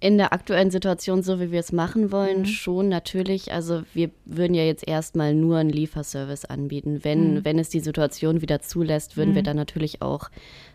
In 0.00 0.18
der 0.18 0.32
aktuellen 0.32 0.70
Situation, 0.70 1.22
so 1.22 1.38
wie 1.40 1.50
wir 1.50 1.60
es 1.60 1.72
machen 1.72 2.12
wollen, 2.12 2.40
mhm. 2.40 2.46
schon 2.46 2.88
natürlich. 2.88 3.52
Also 3.52 3.82
wir 3.94 4.10
würden 4.24 4.54
ja 4.54 4.62
jetzt 4.62 4.86
erstmal 4.86 5.34
nur 5.34 5.58
einen 5.58 5.70
Lieferservice 5.70 6.46
anbieten. 6.46 7.00
Wenn, 7.02 7.34
mhm. 7.34 7.44
wenn 7.44 7.58
es 7.58 7.68
die 7.68 7.80
Situation 7.80 8.40
wieder 8.40 8.60
zulässt, 8.60 9.16
würden 9.16 9.30
mhm. 9.30 9.36
wir 9.36 9.42
dann 9.42 9.56
natürlich 9.56 10.02
auch 10.02 10.30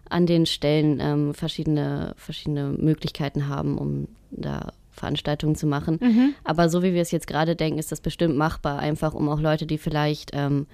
an 0.10 0.26
den 0.26 0.46
Stellen 0.46 1.00
ähm, 1.00 1.34
verschiedene, 1.34 2.14
verschiedene 2.16 2.76
Möglichkeiten 2.78 3.48
haben, 3.48 3.78
um 3.78 4.08
da 4.30 4.74
Veranstaltungen 4.92 5.56
zu 5.56 5.68
machen. 5.68 6.00
Mhm. 6.02 6.36
Aber 6.44 6.70
so 6.70 6.84
wie 6.84 6.94
wir 6.94 7.02
es 7.02 7.12
jetzt 7.12 7.28
gerade 7.28 7.56
denken, 7.56 7.80
ist 7.80 7.92
das 7.92 8.02
bestimmt 8.02 8.36
machbar, 8.36 8.80
einfach 8.80 9.14
um 9.14 9.30
auch 9.30 9.40
Leute, 9.40 9.66
die 9.66 9.78
vielleicht 9.78 10.32
ähm, 10.34 10.68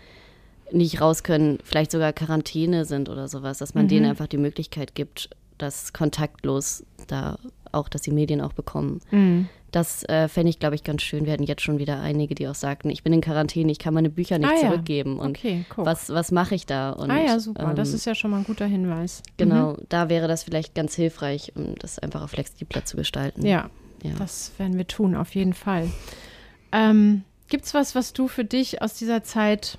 nicht 0.72 1.02
raus 1.02 1.24
können, 1.24 1.60
vielleicht 1.64 1.92
sogar 1.92 2.14
Quarantäne 2.14 2.86
sind 2.86 3.10
oder 3.10 3.28
sowas, 3.28 3.58
dass 3.58 3.74
man 3.74 3.86
mhm. 3.86 3.90
denen 3.90 4.06
einfach 4.08 4.28
die 4.28 4.38
Möglichkeit 4.38 4.96
gibt, 4.96 5.30
das 5.58 5.94
kontaktlos 5.94 6.84
da 7.08 7.38
auch, 7.72 7.90
dass 7.90 8.02
die 8.02 8.12
Medien 8.12 8.42
auch 8.42 8.54
bekommen. 8.54 9.02
Mhm. 9.12 9.50
Das 9.72 10.04
äh, 10.06 10.30
fände 10.30 10.50
ich, 10.50 10.60
glaube 10.60 10.76
ich, 10.76 10.84
ganz 10.84 11.02
schön. 11.02 11.26
Wir 11.26 11.34
hatten 11.34 11.44
jetzt 11.44 11.62
schon 11.62 11.78
wieder 11.78 12.00
einige, 12.00 12.36
die 12.36 12.48
auch 12.48 12.56
sagten, 12.56 12.90
ich 12.90 13.04
bin 13.04 13.12
in 13.12 13.22
Quarantäne, 13.22 13.72
ich 13.72 13.80
kann 13.80 13.94
meine 13.94 14.10
Bücher 14.10 14.38
nicht 14.40 14.50
ah, 14.50 14.70
zurückgeben. 14.70 15.18
Ja. 15.18 15.24
Und 15.24 15.38
okay, 15.38 15.66
cool. 15.78 15.86
was, 15.86 16.10
was 16.10 16.32
mache 16.32 16.56
ich 16.56 16.66
da? 16.66 16.92
Und, 16.92 17.12
ah 17.12 17.20
ja, 17.20 17.40
super. 17.40 17.70
Ähm, 17.70 17.76
das 17.76 17.94
ist 17.94 18.06
ja 18.06 18.16
schon 18.16 18.32
mal 18.32 18.38
ein 18.38 18.44
guter 18.46 18.66
Hinweis. 18.66 19.22
Genau, 19.36 19.74
mhm. 19.74 19.78
da 19.90 20.10
wäre 20.10 20.28
das 20.28 20.44
vielleicht 20.44 20.74
ganz 20.74 20.96
hilfreich, 20.96 21.52
um 21.56 21.76
das 21.76 22.00
einfach 22.00 22.24
auch 22.24 22.30
flexibler 22.30 22.86
zu 22.86 22.96
gestalten. 22.96 23.46
Ja, 23.46 23.70
ja. 24.04 24.12
das 24.18 24.54
werden 24.58 24.78
wir 24.78 24.88
tun, 24.88 25.16
auf 25.16 25.36
jeden 25.36 25.54
Fall. 25.54 25.92
Ähm, 26.72 27.24
Gibt 27.50 27.66
es 27.66 27.74
was, 27.74 27.94
was 27.94 28.14
du 28.14 28.28
für 28.28 28.46
dich 28.46 28.82
aus 28.82 28.94
dieser 28.94 29.24
Zeit 29.24 29.78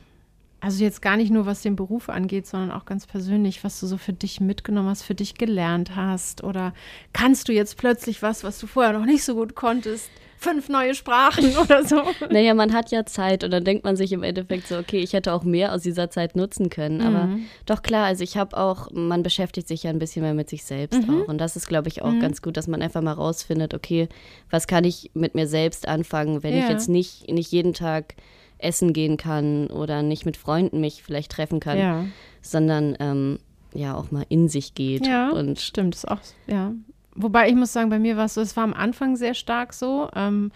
also 0.61 0.83
jetzt 0.83 1.03
gar 1.03 1.17
nicht 1.17 1.31
nur, 1.31 1.47
was 1.47 1.63
den 1.63 1.77
Beruf 1.77 2.09
angeht, 2.09 2.47
sondern 2.47 2.73
auch 2.73 2.85
ganz 2.85 3.07
persönlich, 3.07 3.63
was 3.63 3.79
du 3.79 3.87
so 3.87 3.97
für 3.97 4.13
dich 4.13 4.41
mitgenommen 4.41 4.89
hast, 4.89 5.03
für 5.03 5.15
dich 5.15 5.35
gelernt 5.35 5.95
hast. 5.95 6.43
Oder 6.43 6.75
kannst 7.13 7.49
du 7.49 7.53
jetzt 7.53 7.77
plötzlich 7.77 8.23
was, 8.23 8.43
was 8.43 8.59
du 8.59 8.67
vorher 8.67 8.93
noch 8.93 9.05
nicht 9.05 9.23
so 9.23 9.35
gut 9.35 9.55
konntest? 9.55 10.11
Fünf 10.41 10.69
neue 10.69 10.95
Sprachen 10.95 11.57
oder 11.57 11.85
so. 11.85 12.03
Naja, 12.31 12.55
man 12.55 12.73
hat 12.73 12.91
ja 12.91 13.05
Zeit 13.05 13.43
und 13.43 13.51
dann 13.51 13.65
denkt 13.65 13.85
man 13.85 13.97
sich 13.97 14.13
im 14.13 14.23
Endeffekt 14.23 14.69
so, 14.69 14.79
okay, 14.79 14.99
ich 14.99 15.13
hätte 15.13 15.33
auch 15.33 15.43
mehr 15.43 15.73
aus 15.73 15.83
dieser 15.83 16.11
Zeit 16.11 16.37
nutzen 16.37 16.71
können. 16.71 17.03
Aber 17.03 17.25
mhm. 17.25 17.47
doch 17.67 17.83
klar, 17.83 18.07
also 18.07 18.23
ich 18.23 18.37
habe 18.37 18.57
auch, 18.57 18.91
man 18.93 19.23
beschäftigt 19.23 19.67
sich 19.67 19.85
ja 19.85 19.91
ein 19.91 19.99
bisschen 19.99 20.23
mehr 20.23 20.35
mit 20.35 20.49
sich 20.49 20.65
selbst 20.65 21.07
mhm. 21.07 21.23
auch. 21.23 21.29
Und 21.29 21.39
das 21.39 21.57
ist, 21.57 21.69
glaube 21.69 21.89
ich, 21.89 22.03
auch 22.03 22.13
mhm. 22.13 22.21
ganz 22.21 22.43
gut, 22.43 22.57
dass 22.57 22.69
man 22.69 22.83
einfach 22.83 23.03
mal 23.03 23.13
rausfindet, 23.13 23.75
okay, 23.75 24.09
was 24.51 24.67
kann 24.67 24.85
ich 24.85 25.11
mit 25.15 25.35
mir 25.35 25.49
selbst 25.49 25.89
anfangen, 25.89 26.43
wenn 26.43 26.57
ja. 26.57 26.65
ich 26.65 26.69
jetzt 26.69 26.89
nicht, 26.89 27.29
nicht 27.29 27.51
jeden 27.51 27.75
Tag 27.75 28.15
essen 28.59 28.93
gehen 28.93 29.17
kann 29.17 29.69
oder 29.69 30.03
nicht 30.03 30.27
mit 30.27 30.37
Freunden 30.37 30.81
mich 30.81 31.03
vielleicht 31.03 31.33
treffen 31.33 31.61
kann, 31.61 31.79
ja. 31.79 32.05
sondern 32.43 32.97
ähm, 33.01 33.39
ja 33.75 33.95
auch 33.95 34.11
mal 34.11 34.25
in 34.29 34.49
sich 34.49 34.75
geht. 34.75 35.07
Ja, 35.07 35.31
und 35.31 35.61
stimmt, 35.61 35.95
ist 35.95 36.09
auch, 36.09 36.21
ja. 36.47 36.73
Wobei 37.15 37.49
ich 37.49 37.55
muss 37.55 37.73
sagen, 37.73 37.91
bei 37.91 37.99
mir 37.99 38.17
war 38.17 38.27
es 38.27 38.35
so, 38.35 38.41
es 38.41 38.57
war 38.57 38.65
am 38.65 38.75
Anfang 38.75 39.17
sehr 39.17 39.35
stark 39.35 39.73
so. 39.73 40.09
Ähm, 40.15 40.53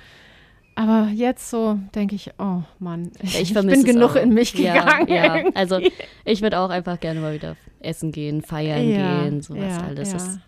aber 0.75 1.09
jetzt 1.13 1.51
so 1.51 1.79
denke 1.95 2.15
ich, 2.15 2.31
oh 2.39 2.63
Mann, 2.79 3.11
ich, 3.23 3.41
ich 3.41 3.55
bin 3.55 3.85
genug 3.85 4.13
auch. 4.13 4.17
in 4.17 4.33
mich 4.33 4.55
gegangen. 4.55 5.09
Ja, 5.09 5.37
ja. 5.37 5.45
also 5.55 5.81
ich 6.25 6.43
würde 6.43 6.59
auch 6.59 6.71
einfach 6.71 6.99
gerne 7.01 7.21
mal 7.21 7.35
wieder 7.35 7.57
essen 7.85 8.13
gehen, 8.13 8.43
feiern 8.43 8.89
ja, 8.89 9.25
gehen, 9.25 9.41
sowas 9.43 9.79
ja, 9.79 9.83
alles. 9.83 10.13
Das 10.13 10.39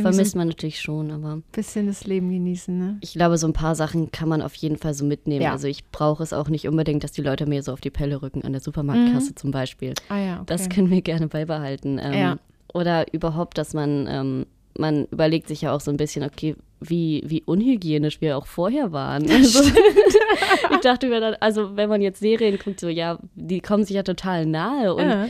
vermisst 0.00 0.32
so 0.32 0.38
man 0.38 0.48
natürlich 0.48 0.80
schon, 0.80 1.10
aber. 1.10 1.42
Bisschen 1.52 1.86
das 1.86 2.04
Leben 2.06 2.30
genießen, 2.30 2.76
ne? 2.76 2.98
Ich 3.00 3.12
glaube, 3.12 3.36
so 3.38 3.46
ein 3.46 3.52
paar 3.52 3.74
Sachen 3.74 4.10
kann 4.10 4.28
man 4.28 4.42
auf 4.42 4.54
jeden 4.54 4.76
Fall 4.76 4.94
so 4.94 5.04
mitnehmen. 5.04 5.46
Also 5.46 5.68
ich 5.68 5.90
brauche 5.90 6.22
es 6.22 6.32
auch 6.32 6.48
nicht 6.48 6.68
unbedingt, 6.68 7.04
dass 7.04 7.12
die 7.12 7.22
Leute 7.22 7.46
mir 7.46 7.62
so 7.62 7.72
auf 7.72 7.80
die 7.80 7.90
Pelle 7.90 8.22
rücken 8.22 8.42
an 8.42 8.52
der 8.52 8.60
Supermarktkasse 8.60 9.30
mhm. 9.30 9.36
zum 9.36 9.50
Beispiel. 9.50 9.94
Ah 10.08 10.18
ja, 10.18 10.34
okay. 10.36 10.44
Das 10.46 10.68
können 10.68 10.90
wir 10.90 11.02
gerne 11.02 11.28
beibehalten. 11.28 12.00
Ähm, 12.02 12.12
ja. 12.14 12.38
Oder 12.72 13.12
überhaupt, 13.12 13.58
dass 13.58 13.74
man, 13.74 14.06
ähm, 14.08 14.46
man 14.78 15.06
überlegt 15.06 15.48
sich 15.48 15.62
ja 15.62 15.74
auch 15.74 15.80
so 15.80 15.90
ein 15.90 15.96
bisschen, 15.98 16.24
okay, 16.24 16.56
wie, 16.80 17.22
wie 17.26 17.42
unhygienisch 17.44 18.20
wir 18.20 18.36
auch 18.36 18.46
vorher 18.46 18.92
waren. 18.92 19.30
Also, 19.30 19.62
ich 20.70 20.80
dachte 20.82 21.08
mir 21.08 21.20
dann, 21.20 21.34
also 21.40 21.76
wenn 21.76 21.88
man 21.88 22.00
jetzt 22.00 22.20
Serien 22.20 22.58
guckt, 22.58 22.80
so 22.80 22.88
ja, 22.88 23.18
die 23.34 23.60
kommen 23.60 23.84
sich 23.84 23.96
ja 23.96 24.02
total 24.02 24.46
nahe 24.46 24.94
und 24.94 25.08
ja. 25.08 25.28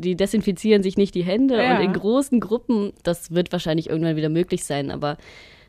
Die 0.00 0.16
desinfizieren 0.16 0.82
sich 0.82 0.96
nicht 0.96 1.14
die 1.14 1.24
Hände 1.24 1.56
ja. 1.56 1.76
und 1.76 1.84
in 1.84 1.92
großen 1.92 2.40
Gruppen, 2.40 2.92
das 3.02 3.32
wird 3.32 3.52
wahrscheinlich 3.52 3.88
irgendwann 3.88 4.16
wieder 4.16 4.28
möglich 4.28 4.64
sein, 4.64 4.90
aber 4.90 5.16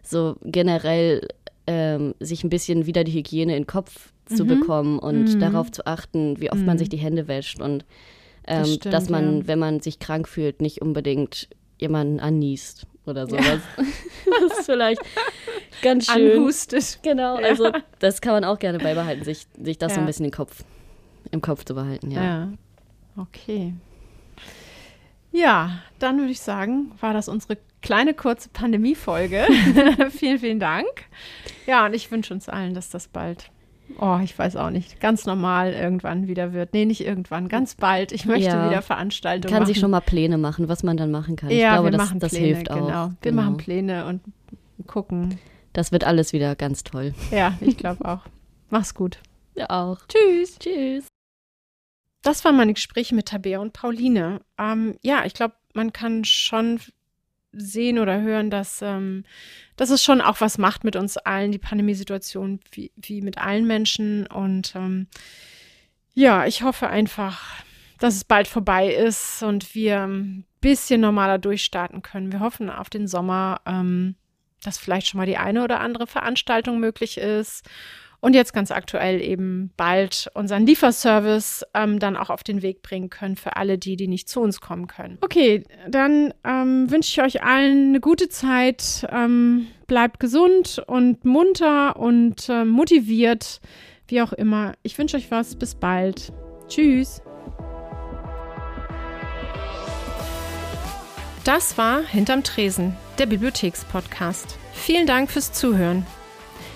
so 0.04 0.36
generell 0.44 1.28
ähm, 1.68 2.16
sich 2.20 2.44
ein 2.44 2.50
bisschen 2.50 2.86
wieder 2.86 3.04
die 3.04 3.14
Hygiene 3.14 3.56
in 3.56 3.64
den 3.64 3.68
Kopf 3.68 4.12
mhm. 4.30 4.36
zu 4.36 4.46
bekommen 4.46 5.00
und 5.00 5.36
mhm. 5.36 5.40
darauf 5.40 5.72
zu 5.72 5.86
achten, 5.86 6.40
wie 6.40 6.52
oft 6.52 6.62
mhm. 6.62 6.68
man 6.68 6.78
sich 6.78 6.90
die 6.90 6.98
Hände 6.98 7.28
wäscht 7.28 7.62
und 7.62 7.86
ähm, 8.48 8.60
das 8.60 8.74
stimmt, 8.74 8.94
dass 8.94 9.10
man, 9.10 9.40
ja. 9.40 9.48
wenn 9.48 9.60
man 9.60 9.80
sich 9.80 10.00
krank 10.00 10.28
fühlt, 10.28 10.62
nicht 10.62 10.82
unbedingt 10.82 11.50
jemanden 11.80 12.20
anniest 12.20 12.88
oder 13.06 13.28
sowas. 13.28 13.62
Ja. 13.78 13.84
das 14.42 14.60
ist 14.60 14.66
vielleicht 14.66 15.02
ganz 15.82 16.08
schön. 16.08 16.32
Anhustet. 16.32 17.00
Genau, 17.04 17.40
ja. 17.40 17.46
also 17.48 17.72
das 18.00 18.22
kann 18.22 18.34
man 18.34 18.44
auch 18.44 18.60
gerne 18.60 18.80
beibehalten, 18.80 19.24
sich, 19.24 19.48
sich 19.62 19.78
das 19.78 19.96
so 19.96 20.00
ein 20.00 20.06
bisschen 20.06 20.26
im 20.26 20.32
Kopf, 20.32 20.64
im 21.32 21.42
Kopf 21.42 21.66
zu 21.66 21.76
behalten, 21.76 22.12
ja. 22.12 22.24
Ja, 22.24 22.54
okay. 23.18 23.74
Ja, 25.32 25.80
dann 26.00 26.18
würde 26.18 26.32
ich 26.32 26.40
sagen, 26.40 26.92
war 27.02 27.14
das 27.14 27.28
unsere 27.28 27.58
kleine 27.82 28.14
kurze 28.14 28.50
Pandemie-Folge. 28.50 29.46
vielen, 30.10 30.40
vielen 30.40 30.60
Dank. 30.60 30.88
Ja, 31.68 31.86
und 31.86 31.94
ich 31.94 32.10
wünsche 32.10 32.34
uns 32.34 32.48
allen, 32.48 32.74
dass 32.74 32.90
das 32.90 33.08
bald 33.08 33.52
oh, 34.00 34.20
ich 34.24 34.38
weiß 34.38 34.56
auch 34.56 34.70
nicht, 34.70 35.00
ganz 35.00 35.26
normal 35.26 35.74
irgendwann 35.74 36.28
wieder 36.28 36.54
wird. 36.54 36.74
Nee, 36.74 36.86
nicht 36.86 37.06
irgendwann, 37.06 37.48
ganz 37.48 37.76
bald. 37.76 38.12
Ich 38.12 38.26
möchte 38.26 38.50
ja. 38.50 38.70
wieder 38.70 38.82
Veranstaltungen 38.82 39.52
Kann 39.52 39.64
machen. 39.64 39.74
sich 39.74 39.80
schon 39.80 39.92
mal 39.92 40.02
Pläne 40.02 40.38
machen, 40.38 40.68
was 40.68 40.84
man 40.84 40.98
dann 40.98 41.12
machen 41.12 41.36
kann. 41.36 41.50
Ja, 41.50 41.56
ich 41.56 41.74
glaube, 41.74 41.88
wir 41.88 41.92
das, 41.92 42.08
machen 42.08 42.20
das 42.20 42.32
Pläne, 42.32 42.46
hilft 42.48 42.72
auch. 42.72 42.76
Genau. 42.76 43.08
Wir 43.22 43.32
genau. 43.32 43.42
machen 43.42 43.58
Pläne 43.58 44.06
und 44.06 44.22
gucken. 44.88 45.40
Das 45.74 45.92
wird 45.92 46.04
alles 46.06 46.34
wieder 46.34 46.56
ganz 46.56 46.84
toll. 46.84 47.14
Ja, 47.32 47.54
ich 47.62 47.78
glaube 47.78 48.06
auch. 48.06 48.22
Mach's 48.70 48.94
gut. 48.94 49.20
Ja, 49.58 49.70
auch. 49.70 50.00
Tschüss. 50.10 50.60
Tschüss. 50.60 51.08
Das 52.26 52.44
waren 52.44 52.56
meine 52.56 52.74
Gespräche 52.74 53.14
mit 53.14 53.28
Tabea 53.28 53.60
und 53.60 53.72
Pauline. 53.72 54.42
Ähm, 54.58 54.98
ja, 55.04 55.26
ich 55.26 55.36
glaube, 55.36 55.54
man 55.76 55.94
kann 55.94 56.26
schon 56.26 56.80
sehen 57.52 58.00
oder 58.00 58.20
hören, 58.20 58.50
dass, 58.50 58.82
ähm, 58.82 59.26
dass 59.76 59.92
es 59.92 60.04
schon 60.04 60.22
auch 60.22 60.42
was 60.42 60.58
macht 60.58 60.84
mit 60.84 60.96
uns 60.96 61.18
allen, 61.18 61.52
die 61.52 61.60
Pandemiesituation, 61.60 62.62
wie, 62.72 62.92
wie 62.96 63.22
mit 63.22 63.38
allen 63.38 63.68
Menschen. 63.68 64.26
Und 64.26 64.74
ähm, 64.76 65.06
ja, 66.16 66.48
ich 66.48 66.64
hoffe 66.64 66.90
einfach, 66.90 67.64
dass 68.00 68.16
es 68.16 68.24
bald 68.24 68.48
vorbei 68.48 68.92
ist 68.92 69.44
und 69.44 69.76
wir 69.76 70.08
ein 70.08 70.46
bisschen 70.62 71.02
normaler 71.02 71.38
durchstarten 71.38 72.02
können. 72.02 72.32
Wir 72.32 72.40
hoffen 72.40 72.72
auf 72.72 72.90
den 72.90 73.08
Sommer, 73.08 73.62
ähm, 73.68 74.16
dass 74.64 74.80
vielleicht 74.80 75.10
schon 75.10 75.20
mal 75.20 75.28
die 75.28 75.38
eine 75.38 75.64
oder 75.64 75.80
andere 75.80 76.08
Veranstaltung 76.08 76.80
möglich 76.80 77.20
ist 77.20 77.70
und 78.26 78.34
jetzt 78.34 78.54
ganz 78.54 78.72
aktuell 78.72 79.22
eben 79.22 79.70
bald 79.78 80.32
unseren 80.34 80.66
Lieferservice 80.66 81.64
ähm, 81.76 82.00
dann 82.00 82.18
auch 82.18 82.32
auf 82.32 82.42
den 82.42 82.64
Weg 82.64 82.82
bringen 82.82 83.12
können 83.12 83.36
für 83.36 83.56
alle 83.56 83.78
die, 83.78 83.98
die 83.98 84.08
nicht 84.08 84.28
zu 84.28 84.42
uns 84.42 84.62
kommen 84.62 84.88
können. 84.88 85.20
Okay, 85.22 85.64
dann 85.88 86.34
ähm, 86.44 86.90
wünsche 86.90 87.12
ich 87.12 87.24
euch 87.24 87.44
allen 87.44 87.90
eine 87.90 88.00
gute 88.00 88.28
Zeit. 88.28 89.08
Ähm, 89.12 89.68
bleibt 89.86 90.20
gesund 90.20 90.82
und 90.88 91.24
munter 91.24 91.98
und 91.98 92.50
äh, 92.50 92.66
motiviert, 92.66 93.62
wie 94.08 94.24
auch 94.24 94.34
immer. 94.34 94.74
Ich 94.82 94.98
wünsche 94.98 95.18
euch 95.18 95.30
was. 95.30 95.56
Bis 95.56 95.76
bald. 95.76 96.34
Tschüss. 96.68 97.22
Das 101.44 101.78
war 101.78 102.02
Hinterm 102.02 102.42
Tresen, 102.42 102.98
der 103.20 103.28
Bibliothekspodcast. 103.28 104.58
Vielen 104.74 105.06
Dank 105.06 105.30
fürs 105.30 105.54
Zuhören. 105.54 106.08